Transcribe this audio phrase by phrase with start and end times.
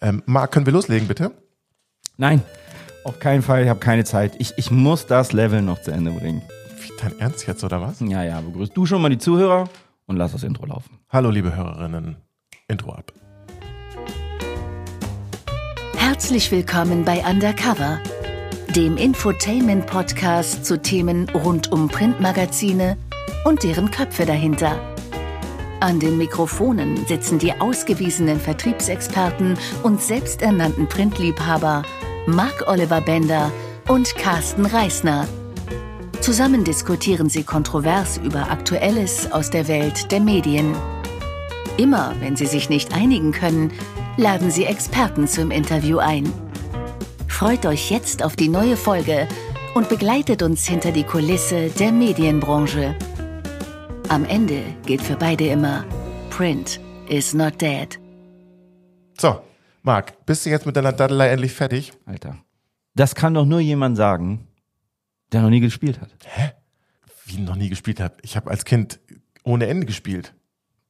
[0.00, 1.32] Ähm, Marc, können wir loslegen, bitte?
[2.16, 2.42] Nein,
[3.04, 3.62] auf keinen Fall.
[3.64, 4.34] Ich habe keine Zeit.
[4.38, 6.42] Ich, ich muss das Level noch zu Ende bringen.
[6.80, 8.00] Wie, dein Ernst jetzt, oder was?
[8.00, 9.68] Ja, ja, begrüßt du schon mal die Zuhörer
[10.06, 10.98] und lass das Intro laufen.
[11.10, 12.16] Hallo, liebe Hörerinnen.
[12.68, 13.12] Intro ab.
[15.96, 17.98] Herzlich willkommen bei Undercover,
[18.74, 22.96] dem Infotainment-Podcast zu Themen rund um Printmagazine
[23.44, 24.89] und deren Köpfe dahinter.
[25.80, 31.84] An den Mikrofonen sitzen die ausgewiesenen Vertriebsexperten und selbsternannten Printliebhaber
[32.26, 33.50] Marc Oliver Bender
[33.88, 35.26] und Carsten Reisner.
[36.20, 40.76] Zusammen diskutieren sie kontrovers über Aktuelles aus der Welt der Medien.
[41.78, 43.72] Immer wenn sie sich nicht einigen können,
[44.18, 46.30] laden sie Experten zum Interview ein.
[47.26, 49.26] Freut euch jetzt auf die neue Folge
[49.74, 52.94] und begleitet uns hinter die Kulisse der Medienbranche.
[54.10, 55.84] Am Ende gilt für beide immer,
[56.30, 57.96] Print is not dead.
[59.16, 59.40] So,
[59.82, 61.92] Marc, bist du jetzt mit deiner Daddelei endlich fertig?
[62.06, 62.36] Alter.
[62.96, 64.48] Das kann doch nur jemand sagen,
[65.30, 66.10] der noch nie gespielt hat.
[67.24, 68.16] Wie noch nie gespielt habe.
[68.22, 68.98] Ich habe als Kind
[69.44, 70.34] ohne Ende gespielt.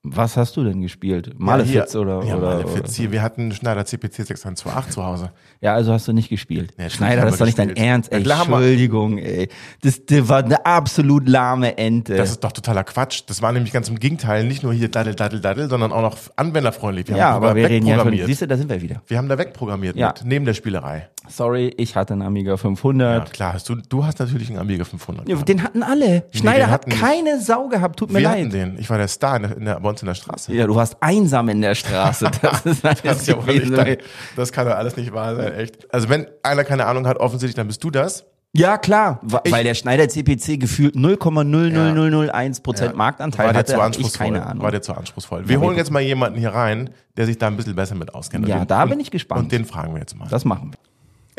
[0.02, 1.34] Was hast du denn gespielt?
[1.38, 2.22] Malefiz ja, oder?
[2.24, 2.94] Ja, oder, Malefiz.
[2.96, 5.30] Hier, wir hatten Schneider CPC 6128 zu Hause.
[5.60, 6.72] Ja, also hast du nicht gespielt.
[6.78, 7.76] Nee, Schneider, das ist wir doch nicht dein.
[7.76, 8.10] Ernst.
[8.10, 9.50] Ey, Ja, klar wir- Entschuldigung, ey.
[9.82, 12.16] Das, das war eine absolut lahme Ente.
[12.16, 13.24] Das ist doch totaler Quatsch.
[13.26, 14.44] Das war nämlich ganz im Gegenteil.
[14.44, 17.06] Nicht nur hier Daddel, Daddel, Daddel, sondern auch noch anwenderfreundlich.
[17.08, 18.26] Wir ja, aber wir reden ja von, wegprogrammiert.
[18.26, 19.02] siehst du, da sind wir wieder.
[19.06, 20.08] wir haben da wegprogrammiert Ja.
[20.16, 21.10] mit, neben der Spielerei.
[21.28, 23.30] Sorry, ich hatte einen Amiga Ja, 500.
[23.34, 25.28] klar, hast du, du hast natürlich einen Amiga 500.
[25.28, 26.24] Ja, den hatten alle.
[26.32, 28.38] Schneider den hat keine Sau gehabt, tut mir wir leid.
[28.38, 28.78] hatten den.
[28.78, 30.52] Ich war der Star in der, in der, uns in der Straße.
[30.54, 32.30] Ja, du warst einsam in der Straße.
[32.42, 33.98] Das ist Das, ist ja wohl nicht, gewesen.
[34.36, 35.92] das kann doch alles nicht wahr sein, echt.
[35.92, 38.24] Also wenn einer keine Ahnung hat, offensichtlich, dann bist du das.
[38.52, 43.96] Ja, klar, Ich- weil der Schneider CPC gefühlt 0,00001 Prozent Marktanteil war hatte, zu hab
[43.96, 44.62] ich keine Ahnung.
[44.64, 45.48] War dir zu anspruchsvoll.
[45.48, 48.48] Wir holen jetzt mal jemanden hier rein, der sich da ein bisschen besser mit auskennt.
[48.48, 49.42] Ja, den, da bin ich gespannt.
[49.42, 50.26] Und den fragen wir jetzt mal.
[50.28, 50.78] Das machen wir.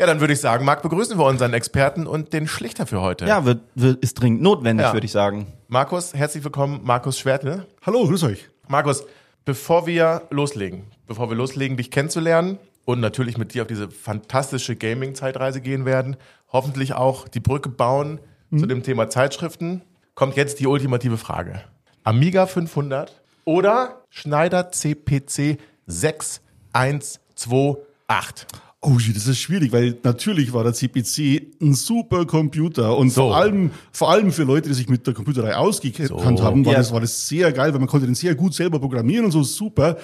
[0.00, 3.26] Ja, dann würde ich sagen, Marc, begrüßen wir unseren Experten und den Schlichter für heute.
[3.26, 4.92] Ja, wird, wird, ist dringend notwendig, Ja.
[4.94, 5.46] würde ich sagen.
[5.68, 7.66] Markus, herzlich willkommen, Markus Schwertel.
[7.84, 8.48] Hallo, grüß euch.
[8.72, 9.04] Markus,
[9.44, 14.76] bevor wir loslegen, bevor wir loslegen, dich kennenzulernen und natürlich mit dir auf diese fantastische
[14.76, 16.16] Gaming-Zeitreise gehen werden,
[16.50, 18.18] hoffentlich auch die Brücke bauen
[18.56, 19.82] zu dem Thema Zeitschriften,
[20.14, 21.62] kommt jetzt die ultimative Frage.
[22.02, 28.46] Amiga 500 oder Schneider CPC 6128?
[28.84, 33.28] Oh, shit, das ist schwierig, weil natürlich war der CPC ein super Computer und So.
[33.28, 36.24] vor allem, vor allem für Leute, die sich mit der Computerei ausgekannt So.
[36.24, 36.78] haben, war, Ja.
[36.78, 39.44] das, war das sehr geil, weil man konnte den sehr gut selber programmieren und so
[39.44, 39.98] super.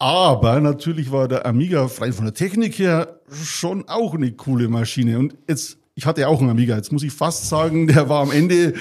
[0.00, 5.18] Aber natürlich war der Amiga rein von der Technik her schon auch eine coole Maschine.
[5.18, 8.22] Und jetzt, ich hatte ja auch einen Amiga, jetzt muss ich fast sagen, der war
[8.22, 8.74] am Ende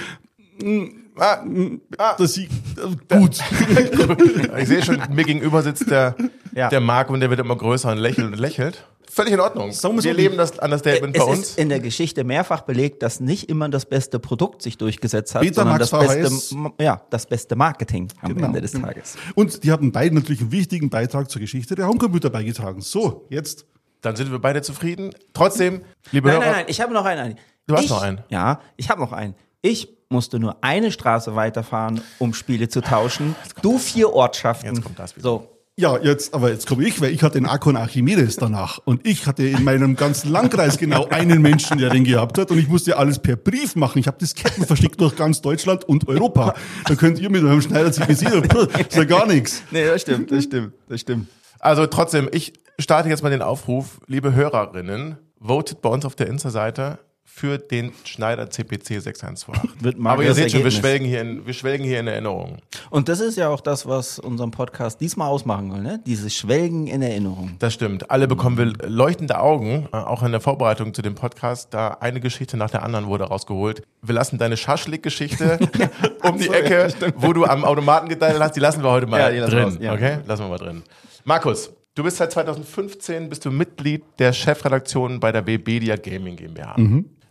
[1.20, 3.40] Ah, das Sieg, äh, gut.
[4.58, 6.16] ich sehe schon, mir gegenüber sitzt der,
[6.54, 6.70] Ja.
[6.70, 8.86] der Marc und der wird immer größer und lächelt und lächelt.
[9.10, 9.72] Völlig in Ordnung.
[9.72, 11.40] So, wir leben das Understatement bei Es uns.
[11.50, 15.42] ist in der Geschichte mehrfach belegt, dass nicht immer das beste Produkt sich durchgesetzt hat,
[15.42, 18.48] Betamax sondern das beste, ja, das beste Marketing am Genau.
[18.48, 19.16] Ende des Tages.
[19.34, 22.82] Und die hatten beide natürlich einen wichtigen Beitrag zur Geschichte der Homecomputer beigetragen.
[22.82, 23.66] So, jetzt.
[24.02, 25.10] Dann sind wir beide zufrieden.
[25.34, 27.40] Trotzdem, liebe Nein, Hörer, nein, nein, ich habe noch einen.
[27.66, 28.22] Du hast ich, noch einen?
[28.30, 29.34] Ja, ich habe noch einen.
[29.64, 33.36] Ich musste nur eine Straße weiterfahren, um Spiele zu tauschen.
[33.62, 34.74] Du vier Ortschaften.
[34.74, 35.24] Jetzt kommt das wieder.
[35.24, 35.58] So.
[35.80, 38.80] Ja, jetzt, aber jetzt komme ich, weil ich hatte den Akon Archimedes danach.
[38.84, 42.50] Und ich hatte in meinem ganzen Landkreis genau einen Menschen, der den gehabt hat.
[42.50, 44.00] Und ich musste alles per Brief machen.
[44.00, 46.56] Ich habe Disketten verschickt durch ganz Deutschland und Europa.
[46.88, 49.62] Da könnt ihr mit eurem Schneider CPC, das ist ja gar nichts.
[49.70, 51.28] Nee, das stimmt, das stimmt, das stimmt.
[51.60, 56.26] Also trotzdem, ich starte jetzt mal den Aufruf, liebe Hörerinnen, votet bei uns auf der
[56.26, 56.98] Insta-Seite
[57.30, 59.72] für den Schneider CPC 6128.
[59.84, 62.58] Wird mal Aber ihr seht schon, wir schwelgen, hier in, wir schwelgen hier in Erinnerungen.
[62.90, 66.02] Und das ist ja auch das, was unseren Podcast diesmal ausmachen soll, ne?
[66.06, 67.56] Dieses Schwelgen in Erinnerung.
[67.60, 68.10] Das stimmt.
[68.10, 71.74] Alle bekommen wir leuchtende Augen, äh, auch in der Vorbereitung zu dem Podcast.
[71.74, 73.84] Da eine Geschichte nach der anderen wurde rausgeholt.
[74.02, 75.60] Wir lassen deine Schaschlik-Geschichte
[76.24, 79.30] um die Ecke, wo du am Automaten geteilt hast, die lassen wir heute mal Ja,
[79.30, 79.74] die lassen wir drin.
[79.74, 79.94] raus, ja.
[79.94, 80.18] Okay?
[80.26, 80.82] Lassen wir mal drin.
[81.26, 86.76] Markus, du bist seit 2015 bist du Mitglied der Chefredaktion bei der Webedia Gaming GmbH.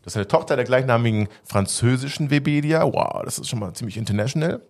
[0.06, 2.84] Das ist eine Tochter der gleichnamigen französischen Webedia.
[2.84, 4.62] Wow, das ist schon mal ziemlich international.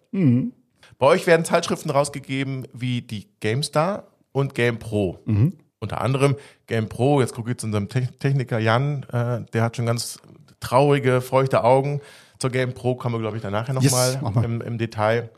[0.98, 5.18] Bei euch werden Zeitschriften rausgegeben wie die GameStar und GamePro.
[5.78, 6.36] Unter anderem
[6.68, 10.18] GamePro, jetzt gucke ich zu unserem Te- Techniker Jan, äh, der hat schon ganz
[10.58, 12.00] traurige, feuchte Augen.
[12.38, 14.42] Zur GamePro kommen wir, glaube ich, danach Yes, nochmal mal.
[14.44, 15.28] im, im Detail.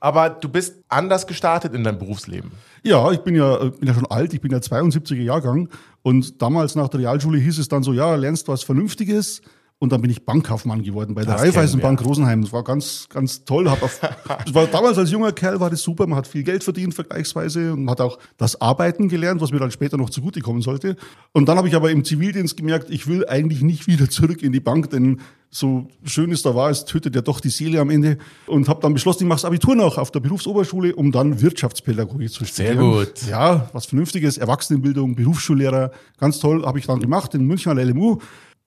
[0.00, 2.52] Aber du bist anders gestartet in deinem Berufsleben.
[2.82, 5.68] Ja, ich bin ja, äh, bin ja schon alt, ich bin ja 72er Jahrgang
[6.02, 9.42] und damals nach der Realschule hieß es dann so, ja, lernst was Vernünftiges
[9.78, 12.40] Und dann bin ich Bankkaufmann geworden bei der Das Raiffeisenbank Rosenheim.
[12.40, 13.68] Das war ganz, ganz toll.
[13.70, 14.00] Hab auf,
[14.52, 16.06] war damals als junger Kerl war das super.
[16.06, 19.70] Man hat viel Geld verdient vergleichsweise und hat auch das Arbeiten gelernt, was mir dann
[19.70, 20.96] später noch zugutekommen sollte.
[21.32, 24.52] Und dann habe ich aber im Zivildienst gemerkt, ich will eigentlich nicht wieder zurück in
[24.52, 25.20] die Bank, denn
[25.50, 28.16] so schön es da war, es tötet ja doch die Seele am Ende.
[28.46, 32.30] Und habe dann beschlossen, ich mache das Abitur noch auf der Berufsoberschule, um dann Wirtschaftspädagogik
[32.30, 32.78] zu studieren.
[32.78, 33.26] gut.
[33.28, 37.86] Ja, was Vernünftiges, Erwachsenenbildung, Berufsschullehrer, ganz toll, habe ich dann gemacht in München an der
[37.86, 38.18] LMU.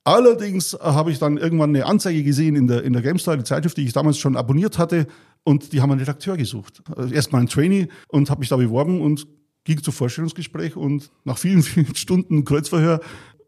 [0.10, 3.78] Allerdings habe ich dann irgendwann eine Anzeige gesehen in der, in der GameStar, die Zeitschrift,
[3.78, 5.06] die ich damals schon abonniert hatte,
[5.44, 6.82] und die haben einen Redakteur gesucht.
[6.96, 9.28] Also Erstmal einen Trainee und habe mich da beworben und
[9.66, 13.02] ging zu Vorstellungsgespräch und nach vielen, vielen Stunden Kreuzverhör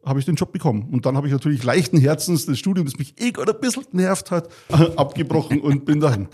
[0.05, 0.87] habe ich den Job bekommen.
[0.91, 3.85] Und dann habe ich natürlich leichten Herzens das Studium, das mich eh gerade ein bisschen
[3.89, 4.49] genervt hat,
[4.97, 6.27] abgebrochen und bin dahin.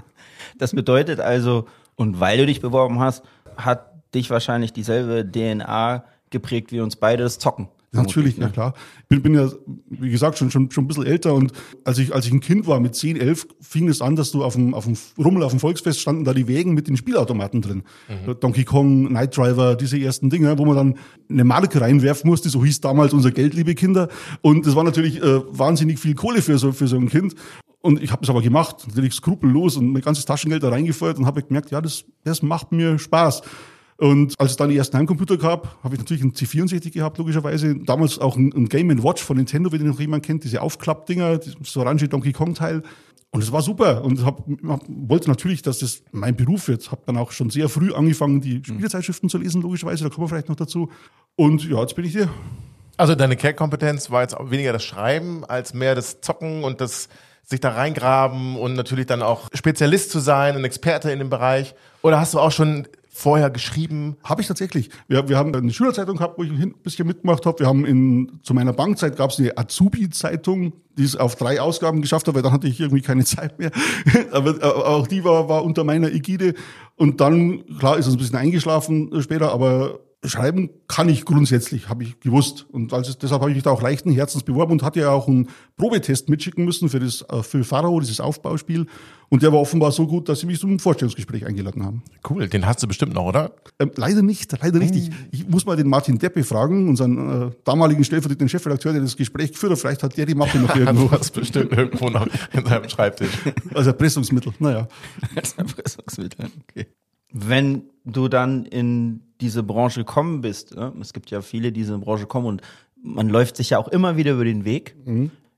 [0.58, 3.24] Das bedeutet also, und weil du dich beworben hast,
[3.56, 7.70] hat dich wahrscheinlich dieselbe DNA geprägt wie uns beide, das Zocken.
[7.92, 8.74] Natürlich, ja klar.
[9.02, 9.50] Ich bin, bin ja,
[9.90, 11.54] wie gesagt, schon, schon, schon ein bisschen älter und
[11.86, 14.44] als ich, als ich ein Kind war, mit 10, 11, fing es an, dass du
[14.44, 17.62] auf dem, auf dem Rummel, auf dem Volksfest standen da die Wägen mit den Spielautomaten
[17.62, 17.84] drin.
[18.42, 20.96] Donkey Kong, Knight Driver, diese ersten Dinge, wo man dann
[21.30, 24.10] eine Marke reinwerfen musste, so hieß damals unser Geld, liebe Kinder.
[24.42, 27.36] Und das war natürlich äh, wahnsinnig viel Kohle für so, für so ein Kind.
[27.82, 31.26] Und ich habe es aber gemacht, natürlich skrupellos und mein ganzes Taschengeld da reingefeuert und
[31.26, 33.44] habe gemerkt, ja, das, das macht mir Spaß.
[33.98, 37.76] Und als es dann die ersten Heimcomputer gab, habe ich natürlich einen C64 gehabt, logischerweise.
[37.76, 41.78] Damals auch ein, Game Watch von Nintendo, wenn den noch jemand kennt, diese Aufklappdinger, das
[41.78, 42.84] orange Donkey Kong Teil.
[43.32, 46.92] Und es war super und hab, hab, wollte natürlich, dass das mein Beruf wird.
[46.92, 50.04] Habe dann auch schon sehr früh angefangen, die Spielezeitschriften zu lesen, logischerweise.
[50.04, 50.90] Da kommen wir vielleicht noch dazu.
[51.36, 52.30] Und ja, jetzt bin ich hier.
[52.98, 57.10] Also deine Kernkompetenz war jetzt weniger das Schreiben als mehr das Zocken und das
[57.44, 61.76] sich da reingraben und natürlich dann auch Spezialist zu sein, ein Experte in dem Bereich.
[62.02, 64.16] Oder hast du auch schon vorher geschrieben?
[64.24, 64.90] Habe ich tatsächlich.
[65.08, 67.60] Wir, wir haben eine Schülerzeitung gehabt, wo ich ein bisschen mitgemacht habe.
[67.60, 72.04] Wir haben in, zu meiner Bankzeit gab es eine Azubi-Zeitung, die es auf drei Ausgaben
[72.04, 73.72] geschafft hat, weil dann hatte ich irgendwie keine Zeit mehr.
[74.32, 76.54] aber, auch die war, war unter meiner Ägide.
[76.96, 80.00] Und dann, klar, ist es ein bisschen eingeschlafen später, aber
[80.30, 82.66] schreiben kann ich grundsätzlich, habe ich gewusst.
[82.72, 85.12] Und als es, deshalb habe ich mich da auch leichten Herzens beworben und hatte ja
[85.12, 88.88] auch einen Probetest mitschicken müssen für das äh, für Pharao, dieses Aufbauspiel.
[89.30, 92.02] Und der war offenbar so gut, dass sie mich zum Vorstellungsgespräch eingeladen haben.
[92.30, 93.52] Cool, den hast du bestimmt noch, oder?
[93.78, 94.96] Ähm, leider nicht, leider nicht.
[94.96, 99.18] Ich, ich muss mal den Martin Deppe fragen, unseren äh, damaligen stellvertretenden Chefredakteur, der das
[99.18, 99.80] Gespräch geführt hat.
[99.80, 101.12] Vielleicht hat der die Mappe noch Du irgendwo.
[101.12, 103.32] hast bestimmt irgendwo noch in seinem Schreibtisch.
[103.74, 104.88] Also Erpressungsmittel, naja.
[105.36, 106.88] Als Erpressungsmittel, okay.
[107.32, 110.94] Wenn du dann in diese Branche gekommen bist, ne?
[111.02, 112.62] es gibt ja viele, die in diese Branche kommen und
[113.02, 114.96] man läuft sich ja auch immer wieder über den Weg,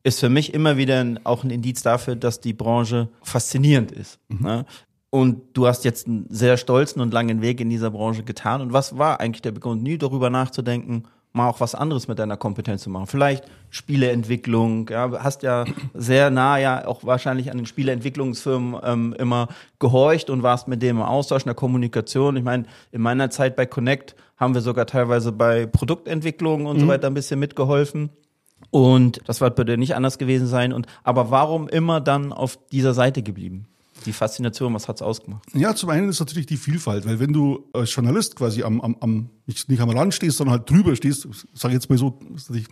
[0.04, 4.19] ist für mich immer wieder ein, auch ein Indiz dafür, dass die Branche faszinierend ist.
[4.30, 4.66] Ne?
[5.10, 8.62] Und du hast jetzt einen sehr stolzen und langen Weg in dieser Branche getan.
[8.62, 12.37] Und was war eigentlich der Begrund, nie darüber nachzudenken, mal auch was anderes mit deiner
[12.37, 13.07] Kompetenz zu machen?
[13.07, 19.47] Vielleicht Spieleentwicklung, ja, hast ja sehr nah ja auch wahrscheinlich an den Spieleentwicklungsfirmen ähm, immer
[19.79, 22.35] gehorcht und warst mit dem im Austausch, in der Kommunikation.
[22.35, 26.87] Ich meine, in meiner Zeit bei Connect haben wir sogar teilweise bei Produktentwicklung und so
[26.87, 28.09] weiter ein bisschen mitgeholfen.
[28.71, 30.73] Und das wird bei dir nicht anders gewesen sein.
[30.73, 33.67] Und aber warum immer dann auf dieser Seite geblieben?
[34.05, 35.43] Die Faszination, was hat's ausgemacht?
[35.53, 38.95] Ja, zum einen ist natürlich die Vielfalt, weil wenn du als Journalist quasi am, am,
[39.01, 42.19] am nicht, nicht am Rand stehst, sondern halt drüber stehst, sage jetzt mal so,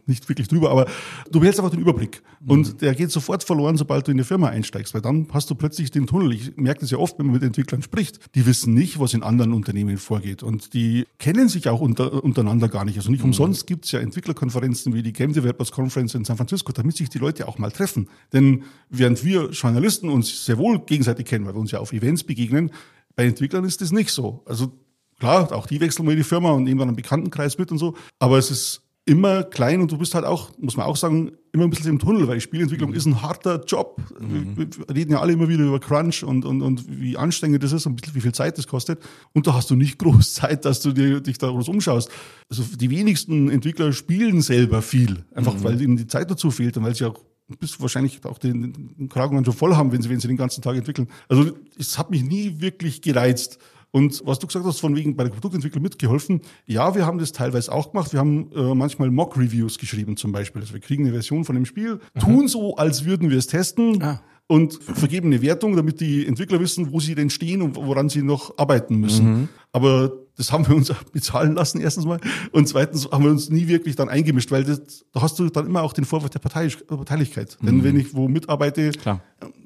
[0.06, 0.86] nicht wirklich drüber, aber
[1.32, 2.22] du behältst einfach den Überblick.
[2.46, 5.56] Und der geht sofort verloren, sobald du in die Firma einsteigst, weil dann hast du
[5.56, 6.32] plötzlich den Tunnel.
[6.34, 8.20] Ich merke das ja oft, wenn man mit Entwicklern spricht.
[8.36, 10.44] Die wissen nicht, was in anderen Unternehmen vorgeht.
[10.44, 12.98] Und die kennen sich auch unter, untereinander gar nicht.
[12.98, 16.96] Also nicht umsonst gibt's ja Entwicklerkonferenzen wie die Game Developers Conference in San Francisco, damit
[16.96, 18.08] sich die Leute auch mal treffen.
[18.34, 22.24] Denn während wir Journalisten uns sehr wohl gegenseitig kennen, weil wir uns ja auf Events
[22.24, 22.72] begegnen,
[23.16, 24.44] bei Entwicklern ist das nicht so.
[24.46, 24.72] Also
[25.20, 27.78] klar, auch die wechseln mal in die Firma und nehmen dann einen Bekanntenkreis mit und
[27.78, 27.96] so.
[28.20, 31.64] Aber es ist immer klein und du bist halt auch, muss man auch sagen, immer
[31.64, 34.02] ein bisschen im Tunnel, weil Spielentwicklung ist ein harter Job.
[34.20, 37.72] Wir, wir reden ja alle immer wieder über Crunch und, und, und wie anstrengend das
[37.72, 39.02] ist und wie viel Zeit das kostet.
[39.34, 42.10] Und da hast du nicht groß Zeit, dass du dir, dich da groß umschaust.
[42.50, 46.84] Also die wenigsten Entwickler spielen selber viel, einfach weil ihnen die Zeit dazu fehlt und
[46.84, 47.24] weil sie auch
[47.60, 50.62] bis wahrscheinlich auch den, den Kragen schon voll haben, wenn sie, wenn sie den ganzen
[50.62, 51.08] Tag entwickeln.
[51.30, 53.58] Also es hat mich nie wirklich gereizt.
[53.98, 57.32] Und was du gesagt hast, von wegen bei der Produktentwicklung mitgeholfen, ja, wir haben das
[57.32, 58.14] teilweise auch gemacht.
[58.14, 60.62] Wir haben äh, manchmal Mock-Reviews geschrieben zum Beispiel.
[60.62, 64.02] Also wir kriegen eine Version von dem Spiel, tun so, als würden wir es testen
[64.04, 64.22] Ah.
[64.48, 68.22] und vergeben eine Wertung, damit die Entwickler wissen, wo sie denn stehen und woran sie
[68.22, 69.50] noch arbeiten müssen.
[69.72, 72.20] Aber das haben wir uns auch bezahlen lassen, erstens mal.
[72.52, 75.66] Und zweitens haben wir uns nie wirklich dann eingemischt, weil das, da hast du dann
[75.66, 77.58] immer auch den Vorwurf der Parteiisch- Parteilichkeit.
[77.62, 79.22] Denn wenn ich wo mitarbeite, Klar.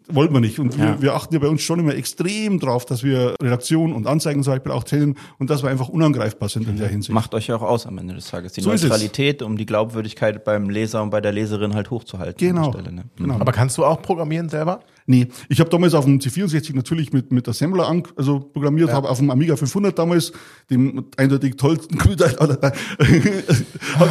[0.08, 0.60] wollten wir nicht.
[0.60, 1.02] Und wir, Ja.
[1.02, 4.54] wir achten ja bei uns schon immer extrem drauf, dass wir Redaktion und Anzeigen zum
[4.54, 7.14] Beispiel auch trennen und dass wir einfach unangreifbar sind in der Hinsicht.
[7.14, 8.54] Macht euch ja auch aus am Ende des Tages.
[8.54, 8.70] Die So.
[8.70, 12.38] Neutralität, um die Glaubwürdigkeit beim Leser und bei der Leserin halt hochzuhalten.
[12.48, 12.68] Genau.
[12.68, 13.04] an der Stelle, ne?
[13.18, 13.36] genau.
[13.40, 14.80] Aber kannst du auch programmieren selber?
[15.12, 19.10] Nee, ich habe damals auf dem C64 natürlich mit, mit Assembler an, also programmiert, habe
[19.10, 20.32] auf dem Amiga 500 damals,
[20.70, 22.72] dem eindeutig tollsten Computer, habe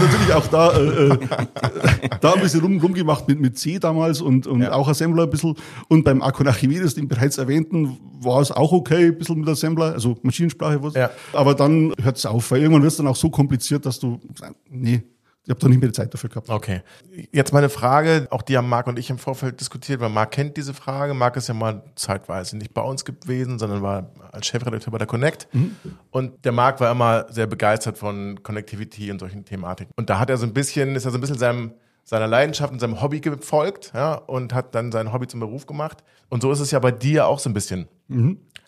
[0.04, 1.18] natürlich auch da, äh, äh,
[2.20, 4.72] da ein bisschen rum, rumgemacht mit, mit C damals und, und Ja.
[4.72, 5.54] auch Assembler ein bisschen.
[5.88, 9.94] Und beim Akon Archimedes, den bereits erwähnten, war es auch okay, ein bisschen mit Assembler,
[9.94, 10.82] also Maschinensprache.
[10.82, 10.92] Was.
[10.92, 11.08] Ja.
[11.32, 14.20] Aber dann hört es auf, weil irgendwann wird es dann auch so kompliziert, dass du,
[14.68, 15.02] nee,
[15.44, 16.50] ich habe doch nicht mehr die Zeit dafür gehabt.
[16.50, 16.82] Okay.
[17.32, 20.56] Jetzt meine Frage, auch die haben Marc und ich im Vorfeld diskutiert, weil Marc kennt
[20.56, 21.14] diese Frage.
[21.14, 25.06] Marc ist ja mal zeitweise nicht bei uns gewesen, sondern war als Chefredakteur bei der
[25.06, 25.48] Connect.
[26.10, 29.92] Und der Marc war immer sehr begeistert von Connectivity und solchen Thematiken.
[29.96, 31.72] Und da hat er so ein bisschen, ist er so ein bisschen seinem,
[32.04, 35.98] seiner Leidenschaft und seinem Hobby gefolgt, ja, und hat dann sein Hobby zum Beruf gemacht.
[36.28, 37.88] Und so ist es ja bei dir auch so ein bisschen.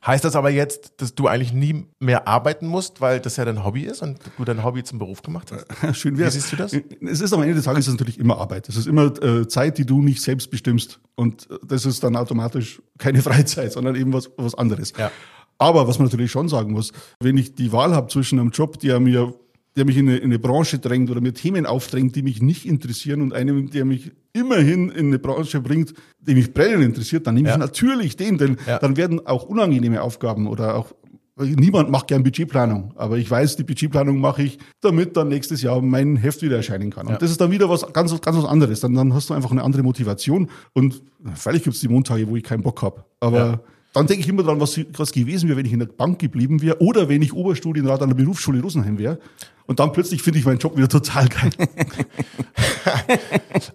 [0.05, 3.65] Heißt das aber jetzt, dass du eigentlich nie mehr arbeiten musst, weil das ja dein
[3.65, 5.97] Hobby ist und du dein Hobby zum Beruf gemacht hast?
[5.97, 6.35] Schön wär's.
[6.35, 6.73] Wie siehst du das?
[6.73, 8.69] Es ist am Ende des Tages natürlich immer Arbeit.
[8.69, 11.01] Es ist immer äh, Zeit, die du nicht selbst bestimmst.
[11.15, 14.93] Und äh, das ist dann automatisch keine Freizeit, sondern eben was, was anderes.
[14.99, 15.12] Ja.
[15.59, 18.81] Aber was man natürlich schon sagen muss, wenn ich die Wahl habe zwischen einem Job,
[18.81, 19.33] der mir
[19.76, 22.67] der mich in eine, in eine Branche drängt oder mir Themen aufdrängt, die mich nicht
[22.67, 27.35] interessieren und einem, der mich immerhin in eine Branche bringt, die mich brennend interessiert, dann
[27.35, 27.55] nehme Ja.
[27.55, 28.79] ich natürlich den, denn Ja.
[28.79, 30.93] dann werden auch unangenehme Aufgaben oder auch
[31.35, 35.81] Niemand macht gern Budgetplanung, aber ich weiß, die Budgetplanung mache ich, damit dann nächstes Jahr
[35.81, 37.07] mein Heft wieder erscheinen kann.
[37.07, 37.19] Und Ja.
[37.19, 38.81] das ist dann wieder was ganz, ganz was anderes.
[38.81, 40.50] Dann, dann hast du einfach eine andere Motivation.
[40.75, 41.02] Und
[41.35, 43.07] vielleicht gibt es die Montage, wo ich keinen Bock habe.
[43.19, 43.64] Aber.
[43.93, 46.63] Dann denke ich immer dran, was, was gewesen wäre, wenn ich in der Bank geblieben
[46.63, 49.19] wäre oder wenn ich Oberstudienrat an der Berufsschule Rosenheim wäre.
[49.67, 51.51] Und dann plötzlich finde ich meinen Job wieder total geil.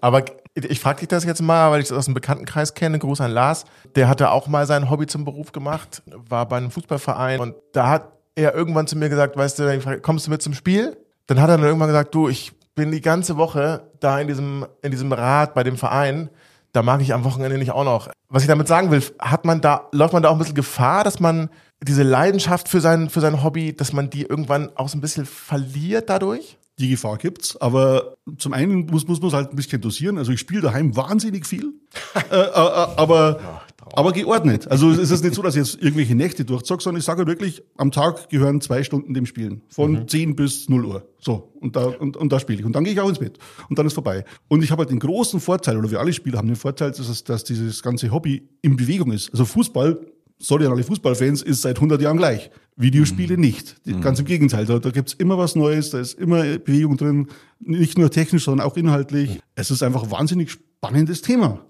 [0.01, 2.99] Aber ich frage dich das jetzt mal, weil ich das aus dem Bekanntenkreis kenne.
[2.99, 3.65] Gruß an Lars.
[3.95, 7.89] Der hatte auch mal sein Hobby zum Beruf gemacht, war bei einem Fußballverein und da
[7.89, 10.97] hat er irgendwann zu mir gesagt, weißt du, kommst du mit zum Spiel?
[11.27, 14.65] Dann hat er dann irgendwann gesagt, du, ich bin die ganze Woche da in diesem,
[14.81, 16.29] in diesem Rat bei dem Verein.
[16.77, 18.07] Da mag ich am Wochenende nicht auch noch.
[18.29, 21.03] Was ich damit sagen will, hat man da, läuft man da auch ein bisschen Gefahr,
[21.03, 21.49] dass man
[21.81, 25.25] diese Leidenschaft für sein, für sein Hobby, dass man die irgendwann auch so ein bisschen
[25.25, 26.59] verliert dadurch?
[26.77, 30.19] Die Gefahr gibt's, aber zum einen muss, muss man es halt ein bisschen dosieren.
[30.19, 31.73] Also ich spiele daheim wahnsinnig viel,
[32.13, 33.63] äh, äh, äh, aber,
[33.93, 34.67] aber geordnet.
[34.69, 37.27] Also es ist nicht so, dass ich jetzt irgendwelche Nächte durchzog, sondern ich sage halt
[37.27, 39.61] wirklich, am Tag gehören zwei Stunden dem Spielen.
[39.69, 41.07] Von 10 bis 0 Uhr.
[41.19, 42.65] So, und da, und, und da spiele ich.
[42.65, 43.37] Und dann gehe ich auch ins Bett.
[43.69, 44.25] Und dann ist vorbei.
[44.47, 47.07] Und ich habe halt den großen Vorteil, oder wir alle Spieler haben den Vorteil, dass,
[47.09, 49.31] es, dass dieses ganze Hobby in Bewegung ist.
[49.31, 49.99] Also Fußball
[50.39, 52.51] sorry an alle Fußballfans, ist seit 100 Jahren gleich.
[52.75, 53.77] Videospiele nicht.
[53.87, 54.65] Die- Ganz im Gegenteil.
[54.67, 57.27] Da, da gibt's immer was Neues, da ist immer Bewegung drin.
[57.59, 59.39] Nicht nur technisch, sondern auch inhaltlich.
[59.55, 61.65] Es ist einfach ein wahnsinnig spannendes Thema.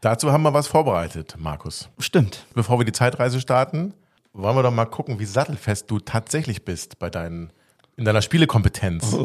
[0.00, 1.88] Dazu haben wir was vorbereitet, Markus.
[1.98, 2.46] Stimmt.
[2.54, 3.94] Bevor wir die Zeitreise starten,
[4.32, 7.52] wollen wir doch mal gucken, wie sattelfest du tatsächlich bist bei deinen,
[7.96, 9.16] in deiner Spielekompetenz.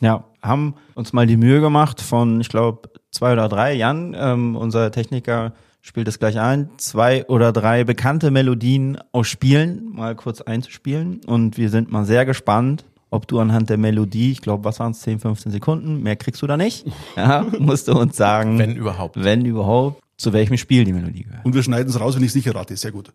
[0.00, 3.72] Ja, haben uns mal die Mühe gemacht von, ich glaube, zwei oder drei.
[3.72, 9.90] Jan, ähm, unser Techniker, spielt es gleich ein, zwei oder drei bekannte Melodien aus Spielen
[9.92, 11.20] mal kurz einzuspielen.
[11.26, 14.92] Und wir sind mal sehr gespannt, ob du anhand der Melodie, ich glaube, was waren
[14.92, 16.86] es, 10, 15 Sekunden, mehr kriegst du da nicht.
[17.14, 19.22] Ja, musst du uns sagen, Wenn überhaupt.
[19.22, 21.44] wenn überhaupt, zu welchem Spiel die Melodie gehört.
[21.44, 22.74] Und wir schneiden es raus, wenn ich es nicht errate.
[22.76, 23.12] Sehr gut.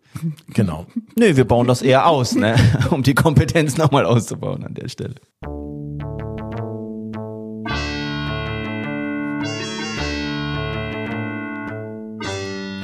[0.54, 0.86] Genau.
[1.18, 2.54] Nö, wir bauen das eher aus, ne?
[2.90, 5.16] um die Kompetenz nochmal auszubauen an der Stelle.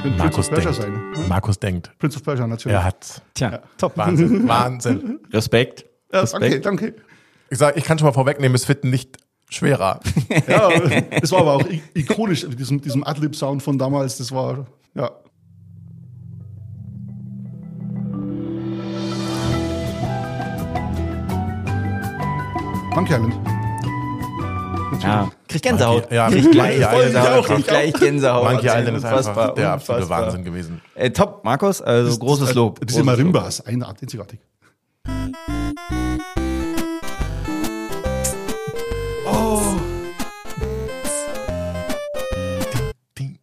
[0.01, 1.15] Prince Markus of Persia denkt.
[1.15, 1.27] sein.
[1.29, 1.91] Markus denkt.
[1.97, 2.75] Prince of Persia, natürlich.
[2.77, 3.97] Er hat Tja, top.
[3.97, 5.19] Wahnsinn, Wahnsinn.
[5.31, 5.85] Respekt.
[6.15, 6.43] Ja, Respekt.
[6.43, 6.95] danke, danke.
[7.49, 9.17] Ich sag, ich kann schon mal vorwegnehmen, es wird nicht
[9.49, 9.99] schwerer.
[10.47, 10.69] Ja,
[11.21, 14.17] es war aber auch ikonisch, mit diesem, diesem Adlib-Sound von damals.
[14.17, 15.11] Das war, ja.
[22.95, 23.33] Monkey Island.
[25.03, 26.11] Ja, krieg Gänsehaut.
[26.11, 27.27] Ja, krieg gleich Gänsehaut.
[27.27, 28.51] auch, krieg ich gleich Gänsehaut.
[28.51, 30.25] Monkey Island ist einfach Unfassbar, der absolute unfassbar.
[30.27, 30.81] Wahnsinn gewesen.
[30.95, 32.79] Äh, top, Markus, also großes Lob.
[32.79, 33.05] Diese großes.
[33.05, 33.85] Marimbas, eine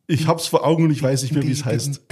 [0.06, 2.02] Ich hab's vor Augen und ich weiß nicht mehr, wie es heißt.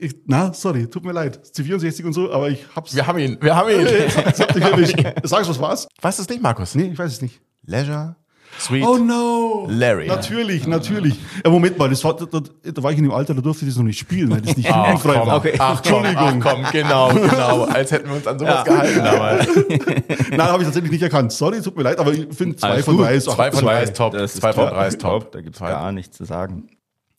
[0.00, 1.40] Ich, na, sorry, tut mir leid.
[1.44, 2.94] C64 und so, aber ich hab's.
[2.94, 3.86] Wir haben ihn, wir haben ihn.
[3.86, 4.98] Ich hab dich erwischt.
[5.24, 5.88] Sagst du, was war's?
[6.00, 6.74] Weißt du es nicht, Markus?
[6.76, 7.40] Nee, ich weiß es nicht.
[7.66, 8.16] Leisure,
[8.58, 8.84] Sweet.
[8.84, 9.66] Oh no!
[9.68, 10.06] Larry.
[10.06, 11.16] Natürlich, natürlich.
[11.44, 13.64] Ja, Moment mal, das war, da, da, da war ich in dem Alter, da durfte
[13.64, 15.36] ich das noch nicht spielen, weil das nicht Ach jugendfrei komm, war.
[15.36, 15.54] Okay.
[15.58, 17.64] ach komm, ach komm, genau, genau.
[17.64, 19.48] Als hätten wir uns an sowas gehalten damals.
[20.30, 21.32] Nein, habe ich tatsächlich nicht erkannt.
[21.32, 23.64] Sorry, tut mir leid, aber ich finde zwei Alles von drei ist auch Zwei von
[23.64, 24.12] drei ist top.
[24.12, 25.32] Das ist Zwei von drei ist top.
[25.32, 26.68] Da gibt's gar nichts zu sagen.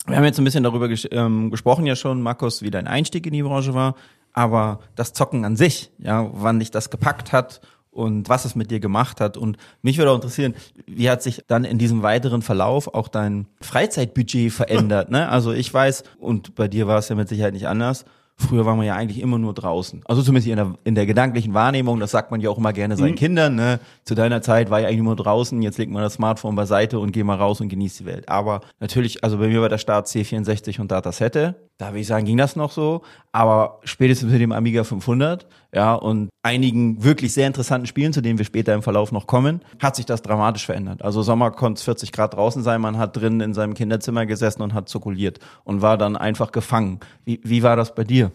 [0.07, 3.25] Wir haben jetzt ein bisschen darüber ges ähm, gesprochen ja schon, Markus, wie dein Einstieg
[3.25, 3.95] in die Branche war,
[4.33, 7.61] aber das Zocken an sich, ja, wann dich das gepackt hat
[7.95, 9.37] und was es mit dir gemacht hat.
[9.37, 10.53] Und mich würde auch interessieren,
[10.85, 15.09] wie hat sich dann in diesem weiteren Verlauf auch dein Freizeitbudget verändert?
[15.11, 15.29] ne?
[15.29, 18.05] Also ich weiß, und bei dir war es ja mit Sicherheit nicht anders,
[18.37, 20.01] Früher war man ja eigentlich immer nur draußen.
[20.03, 22.97] Also zumindest in der, in der gedanklichen Wahrnehmung, das sagt man ja auch immer gerne
[22.97, 23.15] seinen mhm.
[23.15, 23.55] Kindern.
[23.55, 23.79] Ne?
[24.03, 27.13] Zu deiner Zeit war ich eigentlich nur draußen, jetzt legt man das Smartphone beiseite und
[27.13, 28.27] geh mal raus und genießt die Welt.
[28.27, 31.55] Aber natürlich, also bei mir war der Start C64 und Datasette.
[31.77, 33.03] Da würde ich sagen, ging das noch so.
[33.31, 38.37] Aber spätestens mit dem Amiga 500, ja, und einigen wirklich sehr interessanten Spielen, zu denen
[38.37, 41.01] wir später im Verlauf noch kommen, hat sich das dramatisch verändert.
[41.01, 44.61] Also Sommer konnte es 40 Grad draußen sein, man hat drin in seinem Kinderzimmer gesessen
[44.61, 47.01] und hat zirkuliert und war dann einfach gefangen.
[47.25, 48.31] Wie, wie war das bei dir?